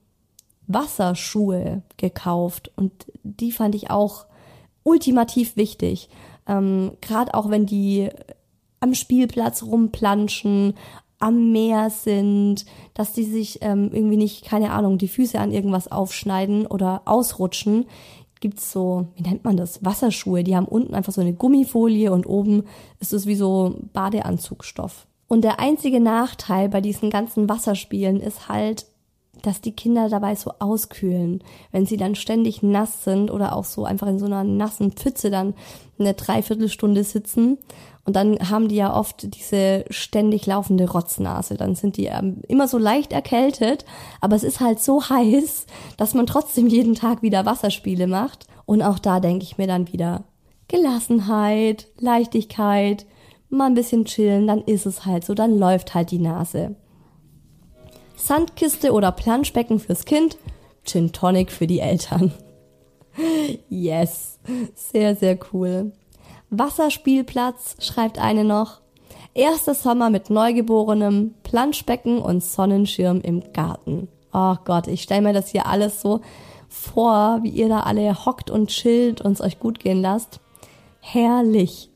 [0.68, 2.92] Wasserschuhe gekauft und
[3.24, 4.26] die fand ich auch
[4.84, 6.10] ultimativ wichtig.
[6.48, 8.10] Ähm, Gerade auch wenn die
[8.80, 10.74] am Spielplatz rumplanschen,
[11.20, 15.92] am Meer sind, dass die sich ähm, irgendwie nicht, keine Ahnung, die Füße an irgendwas
[15.92, 17.86] aufschneiden oder ausrutschen,
[18.40, 20.44] gibt's so, wie nennt man das, Wasserschuhe.
[20.44, 22.64] Die haben unten einfach so eine Gummifolie und oben
[23.00, 25.08] ist es wie so Badeanzugstoff.
[25.28, 28.88] Und der einzige Nachteil bei diesen ganzen Wasserspielen ist halt,
[29.42, 33.86] dass die Kinder dabei so auskühlen, wenn sie dann ständig nass sind oder auch so
[33.86, 35.54] einfach in so einer nassen Pfütze dann
[36.00, 37.58] eine Dreiviertelstunde sitzen
[38.04, 41.56] und dann haben die ja oft diese ständig laufende Rotznase.
[41.56, 43.86] Dann sind die ähm, immer so leicht erkältet,
[44.22, 45.68] aber es ist halt so heiß,
[45.98, 48.48] dass man trotzdem jeden Tag wieder Wasserspiele macht.
[48.66, 50.24] Und auch da denke ich mir dann wieder
[50.68, 53.06] Gelassenheit, Leichtigkeit,
[53.50, 56.76] mal ein bisschen chillen, dann ist es halt so, dann läuft halt die Nase.
[58.26, 60.38] Sandkiste oder Planschbecken fürs Kind,
[60.84, 62.34] Gin Tonic für die Eltern.
[63.70, 64.40] Yes,
[64.76, 65.92] sehr, sehr cool.
[66.50, 68.82] Wasserspielplatz, schreibt eine noch.
[69.34, 74.08] Erster Sommer mit Neugeborenem, Planschbecken und Sonnenschirm im Garten.
[74.34, 76.22] Oh Gott, ich stelle mir das hier alles so
[76.68, 80.40] vor, wie ihr da alle hockt und chillt und es euch gut gehen lasst.
[81.00, 81.90] Herrlich.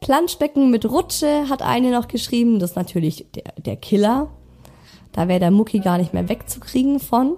[0.00, 2.58] Planschbecken mit Rutsche hat eine noch geschrieben.
[2.58, 4.28] Das ist natürlich der, der Killer.
[5.12, 7.36] Da wäre der Mucki gar nicht mehr wegzukriegen von.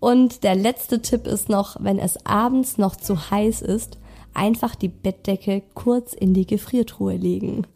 [0.00, 3.98] Und der letzte Tipp ist noch, wenn es abends noch zu heiß ist,
[4.34, 7.66] einfach die Bettdecke kurz in die Gefriertruhe legen.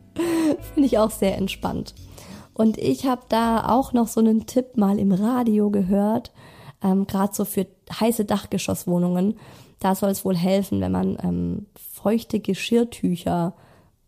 [0.74, 1.94] Finde ich auch sehr entspannt.
[2.54, 6.32] Und ich habe da auch noch so einen Tipp mal im Radio gehört,
[6.82, 7.66] ähm, gerade so für
[7.98, 9.38] heiße Dachgeschosswohnungen.
[9.80, 13.54] Da soll es wohl helfen, wenn man ähm, feuchte Geschirrtücher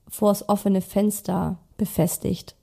[0.09, 2.55] vors offene Fenster befestigt.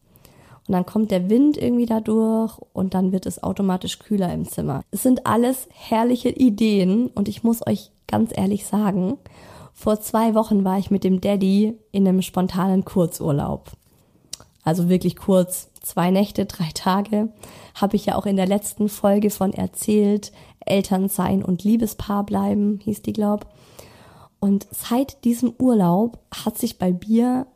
[0.68, 4.48] Und dann kommt der Wind irgendwie da durch und dann wird es automatisch kühler im
[4.48, 4.84] Zimmer.
[4.92, 9.18] Es sind alles herrliche Ideen und ich muss euch ganz ehrlich sagen,
[9.74, 13.72] vor zwei Wochen war ich mit dem Daddy in einem spontanen Kurzurlaub.
[14.64, 17.30] Also wirklich kurz, zwei Nächte, drei Tage,
[17.74, 20.32] habe ich ja auch in der letzten Folge von erzählt.
[20.64, 23.48] Eltern sein und Liebespaar bleiben, hieß die, glaub.
[24.40, 27.48] Und seit diesem Urlaub hat sich bei mir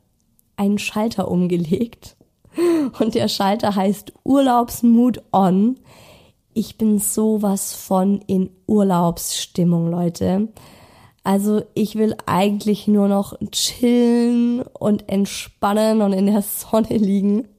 [0.57, 2.15] ein Schalter umgelegt.
[2.99, 5.77] Und der Schalter heißt Urlaubsmood on
[6.57, 10.47] ich bin sowas von in Urlaubsstimmung, Leute.
[11.25, 17.49] Also ich will eigentlich nur noch chillen und entspannen und in der Sonne liegen.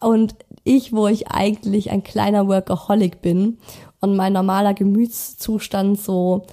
[0.00, 3.58] Und ich, wo ich eigentlich ein kleiner Workaholic bin
[4.00, 6.46] und mein normaler Gemütszustand so,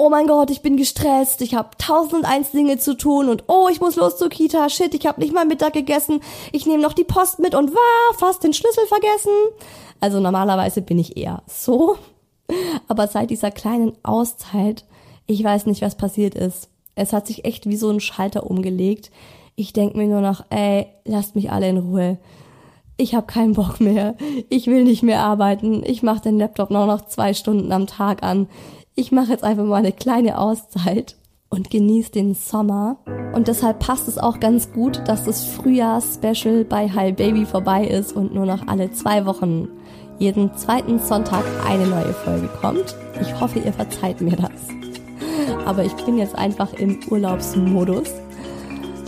[0.00, 3.68] oh mein Gott, ich bin gestresst, ich habe tausend eins Dinge zu tun und oh,
[3.70, 6.20] ich muss los zur Kita, shit, ich habe nicht mal Mittag gegessen,
[6.52, 9.32] ich nehme noch die Post mit und war fast den Schlüssel vergessen.
[10.00, 11.96] Also normalerweise bin ich eher so.
[12.86, 14.84] Aber seit dieser kleinen Auszeit,
[15.26, 16.68] ich weiß nicht, was passiert ist.
[16.94, 19.10] Es hat sich echt wie so ein Schalter umgelegt.
[19.56, 22.18] Ich denk mir nur noch, ey, lasst mich alle in Ruhe.
[22.96, 24.16] Ich habe keinen Bock mehr.
[24.48, 25.82] Ich will nicht mehr arbeiten.
[25.84, 28.48] Ich mache den Laptop nur noch zwei Stunden am Tag an.
[28.98, 31.14] Ich mache jetzt einfach mal eine kleine Auszeit
[31.50, 32.96] und genieße den Sommer.
[33.32, 38.10] Und deshalb passt es auch ganz gut, dass das Frühjahrs-Special bei Hi Baby vorbei ist
[38.10, 39.68] und nur noch alle zwei Wochen
[40.18, 42.96] jeden zweiten Sonntag eine neue Folge kommt.
[43.20, 44.50] Ich hoffe, ihr verzeiht mir das.
[45.64, 48.10] Aber ich bin jetzt einfach im Urlaubsmodus.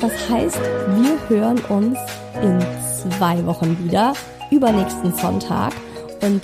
[0.01, 0.61] Das heißt,
[1.01, 1.99] wir hören uns
[2.41, 2.61] in
[3.11, 4.13] zwei Wochen wieder,
[4.53, 5.73] übernächsten Sonntag.
[6.23, 6.43] Und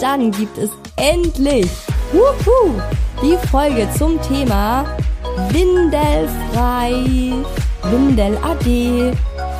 [0.00, 1.70] dann gibt es endlich
[2.12, 2.80] wuhu,
[3.22, 4.84] die Folge zum Thema
[5.50, 6.92] Windelfrei,
[7.90, 8.64] Windel AD.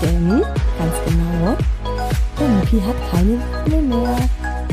[0.02, 0.28] Denn,
[0.78, 1.56] ganz genau,
[2.38, 4.16] der Mucki hat keine Windel mehr.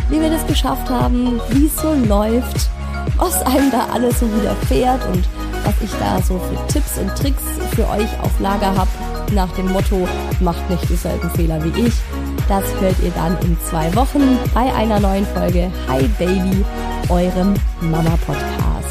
[0.09, 2.69] Wie wir das geschafft haben, wie es so läuft,
[3.17, 5.27] was einem da alles so widerfährt und
[5.63, 7.43] was ich da so für Tipps und Tricks
[7.75, 8.89] für euch auf Lager habe,
[9.31, 10.07] nach dem Motto,
[10.39, 11.93] macht nicht dieselben Fehler wie ich.
[12.47, 16.63] Das hört ihr dann in zwei Wochen bei einer neuen Folge Hi Baby,
[17.09, 18.84] eurem Mama Podcast.